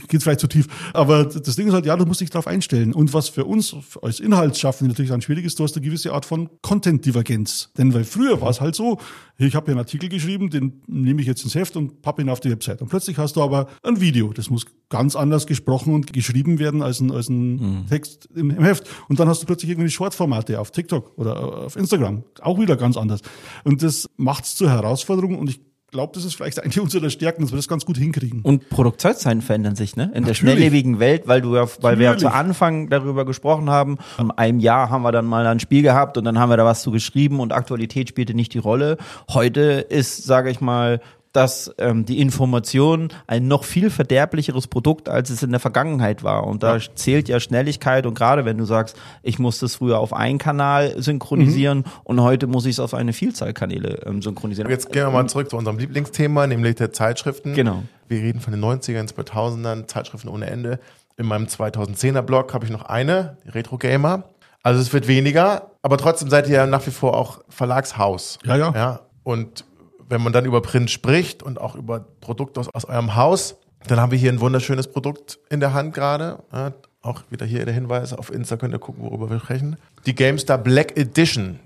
[0.07, 0.67] geht vielleicht zu tief.
[0.93, 2.93] Aber das Ding ist halt, ja, du musst dich darauf einstellen.
[2.93, 6.25] Und was für uns als Inhaltsschaffende natürlich dann schwierig ist, du hast eine gewisse Art
[6.25, 7.71] von Content-Divergenz.
[7.77, 8.99] Denn weil früher war es halt so,
[9.37, 12.29] ich habe hier einen Artikel geschrieben, den nehme ich jetzt ins Heft und pappe ihn
[12.29, 12.81] auf die Website.
[12.81, 14.33] Und plötzlich hast du aber ein Video.
[14.33, 18.63] Das muss ganz anders gesprochen und geschrieben werden als ein, als ein Text im, im
[18.63, 18.89] Heft.
[19.07, 22.23] Und dann hast du plötzlich irgendwie Short-Formate auf TikTok oder auf Instagram.
[22.41, 23.21] Auch wieder ganz anders.
[23.63, 25.61] Und das macht es zur Herausforderung und ich
[25.91, 28.41] glaube, das ist vielleicht eine unserer Stärken, dass wir das ganz gut hinkriegen.
[28.41, 30.03] Und Produktionszeiten verändern sich, ne?
[30.03, 30.37] In der Natürlich.
[30.37, 32.49] schnelllebigen Welt, weil du ja, weil wir ja zu Natürlich.
[32.49, 33.97] Anfang darüber gesprochen haben.
[34.17, 36.65] In einem Jahr haben wir dann mal ein Spiel gehabt und dann haben wir da
[36.65, 38.97] was zu geschrieben und Aktualität spielte nicht die Rolle.
[39.29, 41.01] Heute ist, sage ich mal,
[41.31, 46.47] dass ähm, die Information ein noch viel verderblicheres Produkt, als es in der Vergangenheit war.
[46.47, 48.05] Und da zählt ja Schnelligkeit.
[48.05, 52.47] Und gerade wenn du sagst, ich muss das früher auf einen Kanal synchronisieren und heute
[52.47, 54.69] muss ich es auf eine Vielzahl Kanäle ähm, synchronisieren.
[54.69, 57.53] Jetzt gehen wir mal zurück zu unserem Lieblingsthema, nämlich der Zeitschriften.
[57.53, 57.83] Genau.
[58.07, 60.79] Wir reden von den 90ern, 2000ern, Zeitschriften ohne Ende.
[61.17, 64.23] In meinem 2010er Blog habe ich noch eine, die Retro Gamer.
[64.63, 68.39] Also es wird weniger, aber trotzdem seid ihr ja nach wie vor auch Verlagshaus.
[68.43, 68.71] Ja, ja.
[68.73, 68.99] ja.
[69.23, 69.63] Und
[70.09, 73.55] wenn man dann über Print spricht und auch über Produkte aus, aus eurem Haus,
[73.87, 76.39] Dann haben wir hier ein wunderschönes Produkt in der Hand gerade.
[76.51, 79.77] Ja, auch wieder hier der Hinweis, auf Insta könnt ihr gucken, worüber wir sprechen.
[80.05, 81.59] Die GameStar Black Edition.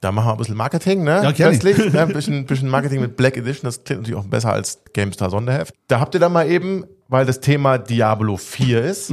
[0.00, 1.22] Da machen wir ein bisschen Marketing, ne?
[1.22, 1.32] Ja.
[1.32, 2.02] Plötzlich, ne?
[2.02, 5.74] Ein bisschen, bisschen Marketing mit Black Edition, das klingt natürlich auch besser als GameStar Sonderheft.
[5.88, 9.12] Da habt ihr dann mal eben, weil das Thema Diablo 4 ist,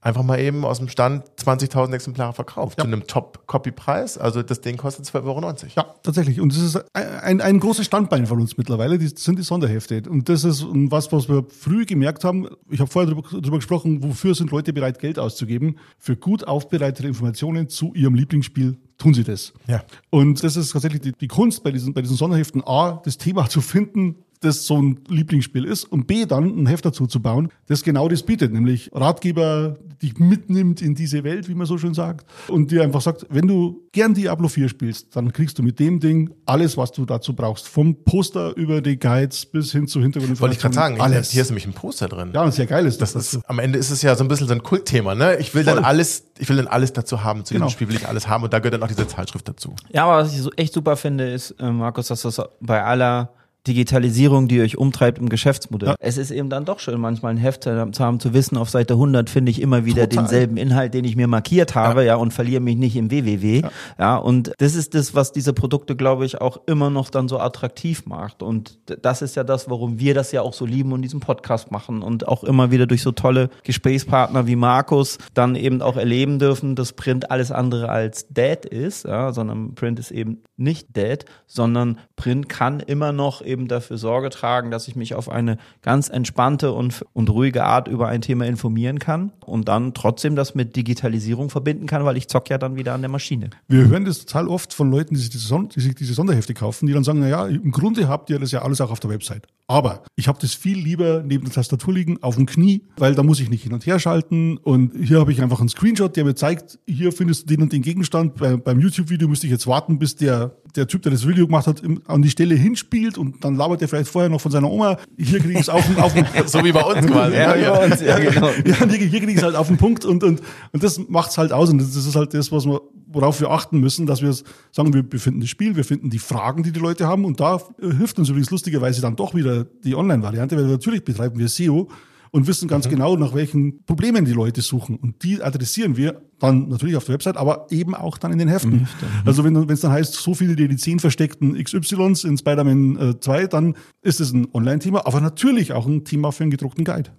[0.00, 2.80] einfach mal eben aus dem Stand 20.000 Exemplare verkauft.
[2.80, 4.18] Zu einem Top-Copy-Preis.
[4.18, 5.54] Also das Ding kostet 12,90 Euro.
[5.76, 6.40] Ja, tatsächlich.
[6.40, 10.02] Und das ist ein, ein großes Standbein von uns mittlerweile, das sind die Sonderhefte.
[10.08, 12.48] Und das ist was, was wir früh gemerkt haben.
[12.70, 15.76] Ich habe vorher darüber, darüber gesprochen, wofür sind Leute bereit, Geld auszugeben.
[15.98, 19.52] Für gut aufbereitete Informationen zu ihrem Lieblingsspiel tun sie das.
[19.66, 19.82] Ja.
[20.10, 23.48] Und das ist tatsächlich die, die Kunst bei diesen, bei diesen Sonderheften, A, das Thema
[23.48, 27.50] zu finden, das so ein Lieblingsspiel ist und B, dann ein Heft dazu zu bauen,
[27.68, 31.92] das genau das bietet, nämlich Ratgeber, die mitnimmt in diese Welt, wie man so schön
[31.92, 35.78] sagt, und dir einfach sagt, wenn du gern Diablo 4 spielst, dann kriegst du mit
[35.78, 37.68] dem Ding alles, was du dazu brauchst.
[37.68, 40.40] Vom Poster über die Guides bis hin zu Hintergrund.
[40.40, 41.30] Wollte ich gerade sagen, alles.
[41.32, 42.30] hier ist nämlich ein Poster drin.
[42.32, 44.48] ja, und sehr geil ist Das ist, am Ende ist es ja so ein bisschen
[44.48, 45.36] so ein Kultthema, ne?
[45.36, 45.84] Ich will dann Voll.
[45.84, 47.44] alles, ich will dann alles dazu haben.
[47.44, 47.66] Zu Genau.
[47.66, 49.74] diesem Spiel will ich alles haben und da gehört dann auch diese Zeitschrift dazu.
[49.92, 53.34] Ja, aber was ich so echt super finde, ist, äh, Markus, dass das bei aller
[53.66, 55.90] Digitalisierung, die euch umtreibt im Geschäftsmodell.
[55.90, 55.94] Ja.
[55.98, 58.94] Es ist eben dann doch schön, manchmal ein Heft zu haben, zu wissen, auf Seite
[58.94, 60.24] 100 finde ich immer wieder Total.
[60.24, 63.62] denselben Inhalt, den ich mir markiert habe, ja, und verliere mich nicht im WWW.
[63.98, 64.16] Ja.
[64.16, 68.06] und das ist das, was diese Produkte, glaube ich, auch immer noch dann so attraktiv
[68.06, 68.42] macht.
[68.42, 71.70] Und das ist ja das, warum wir das ja auch so lieben und diesen Podcast
[71.70, 76.38] machen und auch immer wieder durch so tolle Gesprächspartner wie Markus dann eben auch erleben
[76.38, 81.24] dürfen, dass Print alles andere als dead ist, ja, sondern Print ist eben nicht dead,
[81.46, 86.08] sondern Print kann immer noch eben dafür Sorge tragen, dass ich mich auf eine ganz
[86.08, 90.76] entspannte und, und ruhige Art über ein Thema informieren kann und dann trotzdem das mit
[90.76, 93.50] Digitalisierung verbinden kann, weil ich zock ja dann wieder an der Maschine.
[93.68, 96.54] Wir hören das total oft von Leuten, die sich diese, Son die sich diese Sonderhefte
[96.54, 99.00] kaufen, die dann sagen, na ja, im Grunde habt ihr das ja alles auch auf
[99.00, 99.46] der Website.
[99.66, 103.22] Aber ich habe das viel lieber neben der Tastatur liegen, auf dem Knie, weil da
[103.22, 104.56] muss ich nicht hin und her schalten.
[104.58, 107.72] Und hier habe ich einfach einen Screenshot, der mir zeigt, hier findest du den und
[107.72, 108.34] den Gegenstand.
[108.34, 111.66] Bei, beim YouTube-Video müsste ich jetzt warten, bis der, der Typ, der das Video gemacht
[111.66, 114.70] hat, im, an die Stelle hinspielt und dann labert er vielleicht vorher noch von seiner
[114.70, 114.96] Oma.
[115.16, 117.36] Hier kriege ich es auf, auf, dem- So wie bei uns quasi.
[117.36, 117.70] Ja, ne?
[117.70, 118.48] bei uns, ja, genau.
[118.64, 120.40] ja, hier, hier kriege ich es halt auf den Punkt und, und,
[120.72, 121.70] und das macht's halt aus.
[121.70, 124.32] Und das ist halt das, was wir, worauf wir achten müssen, dass wir
[124.72, 127.24] sagen, wir befinden das Spiel, wir finden die Fragen, die die Leute haben.
[127.24, 131.48] Und da hilft uns übrigens lustigerweise dann doch wieder die Online-Variante, weil natürlich betreiben wir
[131.48, 131.88] SEO
[132.30, 134.96] und wissen ganz genau, nach welchen Problemen die Leute suchen.
[134.96, 138.48] Und die adressieren wir dann natürlich auf der Website, aber eben auch dann in den
[138.48, 138.88] Heften.
[139.24, 143.46] Also wenn es dann heißt, so viele die zehn versteckten XYs in Spider-Man äh, 2,
[143.48, 147.10] dann ist es ein Online-Thema, aber natürlich auch ein Thema für einen gedruckten Guide.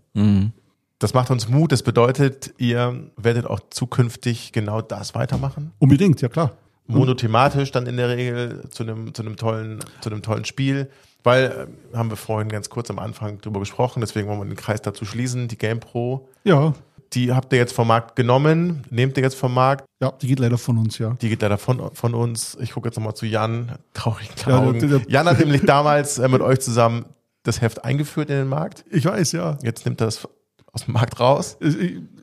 [1.00, 1.72] Das macht uns Mut.
[1.72, 5.72] Das bedeutet, ihr werdet auch zukünftig genau das weitermachen.
[5.80, 6.54] Unbedingt, ja klar.
[6.88, 10.90] Monothematisch dann in der Regel zu einem, zu einem tollen, zu einem tollen Spiel.
[11.24, 14.56] Weil, äh, haben wir vorhin ganz kurz am Anfang drüber gesprochen, deswegen wollen wir den
[14.56, 15.48] Kreis dazu schließen.
[15.48, 16.74] Die GamePro, Ja,
[17.14, 19.86] die habt ihr jetzt vom Markt genommen, nehmt ihr jetzt vom Markt.
[20.02, 21.16] ja, die geht leider von uns, ja.
[21.22, 22.58] Die geht leider von, von uns.
[22.62, 24.80] Ich gucke jetzt nochmal zu Jan, traurigen Ja, Augen.
[24.80, 27.06] der- der- Jan hat nämlich damals äh, mit euch zusammen
[27.44, 28.86] das Heft eingeführt in den Markt.
[28.90, 29.58] Ich weiß, ja.
[29.62, 30.28] Jetzt nimmt er das
[30.74, 31.58] aus dem Markt raus.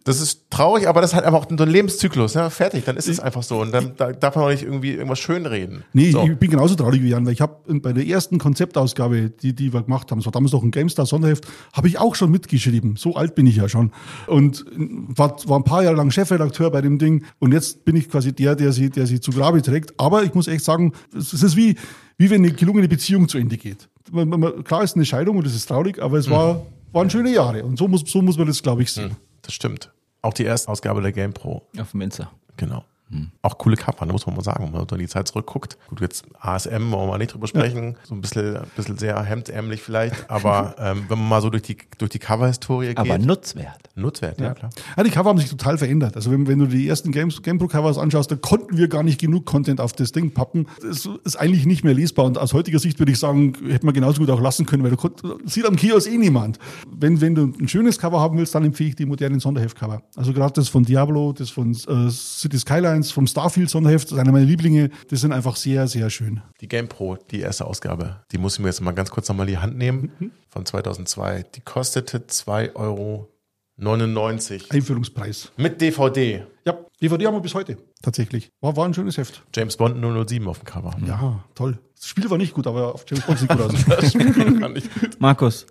[0.04, 2.32] Das ist traurig, aber das ist halt einfach auch so ein Lebenszyklus.
[2.32, 3.60] Ja, fertig, dann ist es einfach so.
[3.60, 5.84] Und dann da darf man auch nicht irgendwie irgendwas schönreden.
[5.92, 6.22] Nee, so.
[6.22, 9.74] ich bin genauso traurig wie Jan, weil ich habe bei der ersten Konzeptausgabe, die, die
[9.74, 12.96] wir gemacht haben, das war damals noch ein GameStar Sonderheft, habe ich auch schon mitgeschrieben.
[12.96, 13.92] So alt bin ich ja schon.
[14.26, 17.24] Und war, war ein paar Jahre lang Chefredakteur bei dem Ding.
[17.38, 20.00] Und jetzt bin ich quasi der, der sie, der sie zu Grabe trägt.
[20.00, 21.76] Aber ich muss echt sagen, es ist wie,
[22.16, 23.90] wie wenn eine gelungene Beziehung zu Ende geht.
[24.64, 27.64] Klar ist eine Scheidung und es ist traurig, aber es war, waren schöne Jahre.
[27.64, 29.16] Und so muss, so muss man das, glaube ich, sehen.
[29.42, 29.92] Das stimmt.
[30.22, 31.68] Auch die erste Ausgabe der GamePro.
[31.78, 32.30] Auf dem Insta.
[32.56, 32.84] Genau.
[33.42, 35.78] Auch coole Cover, ne, muss man mal sagen, wenn man in die Zeit zurückguckt.
[35.88, 37.96] Gut, jetzt ASM wollen wir mal nicht drüber sprechen.
[38.04, 40.30] So ein bisschen, ein bisschen sehr hemdärmlich vielleicht.
[40.30, 42.98] Aber ähm, wenn man mal so durch die, durch die Cover-Historie geht.
[42.98, 43.88] Aber nutzwert.
[43.94, 44.70] Nutzwert, ja, klar.
[44.96, 46.16] Ja, die Cover haben sich total verändert.
[46.16, 49.46] Also wenn, wenn du die ersten Games, GamePro-Covers anschaust, da konnten wir gar nicht genug
[49.46, 50.66] Content auf das Ding pappen.
[50.82, 52.26] Das ist eigentlich nicht mehr lesbar.
[52.26, 54.90] Und aus heutiger Sicht würde ich sagen, hätte man genauso gut auch lassen können, weil
[54.90, 56.58] du konnt, sieht am Kiosk eh niemand.
[56.90, 60.02] Wenn, wenn du ein schönes Cover haben willst, dann empfehle ich die modernen Sonderheft-Cover.
[60.16, 62.58] Also gerade das von Diablo, das von äh, City
[62.98, 64.90] Skylines, vom Starfield-Sonderheft, das ist einer meiner Lieblinge.
[65.08, 66.40] Das sind einfach sehr, sehr schön.
[66.60, 69.58] Die GamePro, die erste Ausgabe, die muss ich mir jetzt mal ganz kurz nochmal die
[69.58, 70.32] Hand nehmen.
[70.48, 71.44] Von 2002.
[71.54, 73.28] Die kostete 2,99 Euro.
[74.70, 75.52] Einführungspreis.
[75.56, 76.46] Mit DVD.
[76.64, 77.78] Ja, DVD haben wir bis heute.
[78.02, 78.50] Tatsächlich.
[78.60, 79.42] War, war ein schönes Heft.
[79.54, 79.96] James Bond
[80.28, 80.96] 007 auf dem Cover.
[81.06, 81.78] Ja, toll.
[81.94, 83.74] Das Spiel war nicht gut, aber auf James Bond sieht gut aus.
[85.18, 85.66] Markus,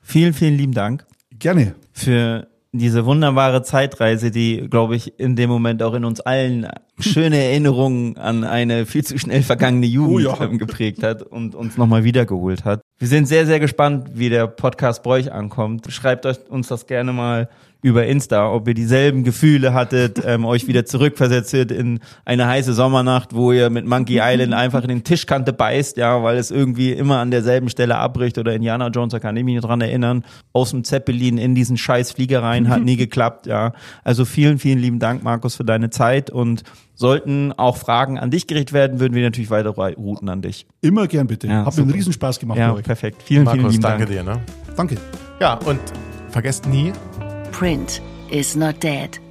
[0.00, 1.06] vielen, vielen lieben Dank
[1.38, 1.74] Gerne.
[1.92, 6.66] für diese wunderbare Zeitreise, die, glaube ich, in dem Moment auch in uns allen
[6.98, 10.40] schöne Erinnerungen an eine viel zu schnell vergangene Jugend Oh ja.
[10.42, 12.82] ähm, geprägt hat und uns nochmal wiedergeholt hat.
[12.98, 15.90] Wir sind sehr, sehr gespannt, wie der Podcast bei euch ankommt.
[15.90, 17.48] Schreibt euch uns das gerne mal
[17.82, 23.34] über Insta, ob ihr dieselben Gefühle hattet, ähm, euch wieder zurückversetzt in eine heiße Sommernacht,
[23.34, 27.18] wo ihr mit Monkey Island einfach in den Tischkante beißt, ja, weil es irgendwie immer
[27.18, 30.70] an derselben Stelle abbricht oder Indiana Jones, da kann ich mich nicht dran erinnern, aus
[30.70, 33.72] dem Zeppelin in diesen scheiß Flieger rein, hat nie geklappt, ja.
[34.04, 36.62] Also vielen, vielen lieben Dank, Markus, für deine Zeit und
[36.94, 40.66] sollten auch Fragen an dich gerichtet werden, würden wir natürlich weiter routen an dich.
[40.80, 41.46] Immer gern bitte.
[41.46, 41.92] Ja, Hat mir einen.
[41.92, 42.84] Riesenspaß gemacht Ja, bei euch.
[42.84, 43.22] perfekt.
[43.22, 44.10] Vielen, vielen Markus, lieben danke Dank.
[44.10, 44.22] dir.
[44.24, 44.40] Ne?
[44.76, 44.96] Danke.
[45.40, 45.80] Ja, und
[46.30, 46.92] vergesst nie,
[47.52, 49.21] Print is not dead.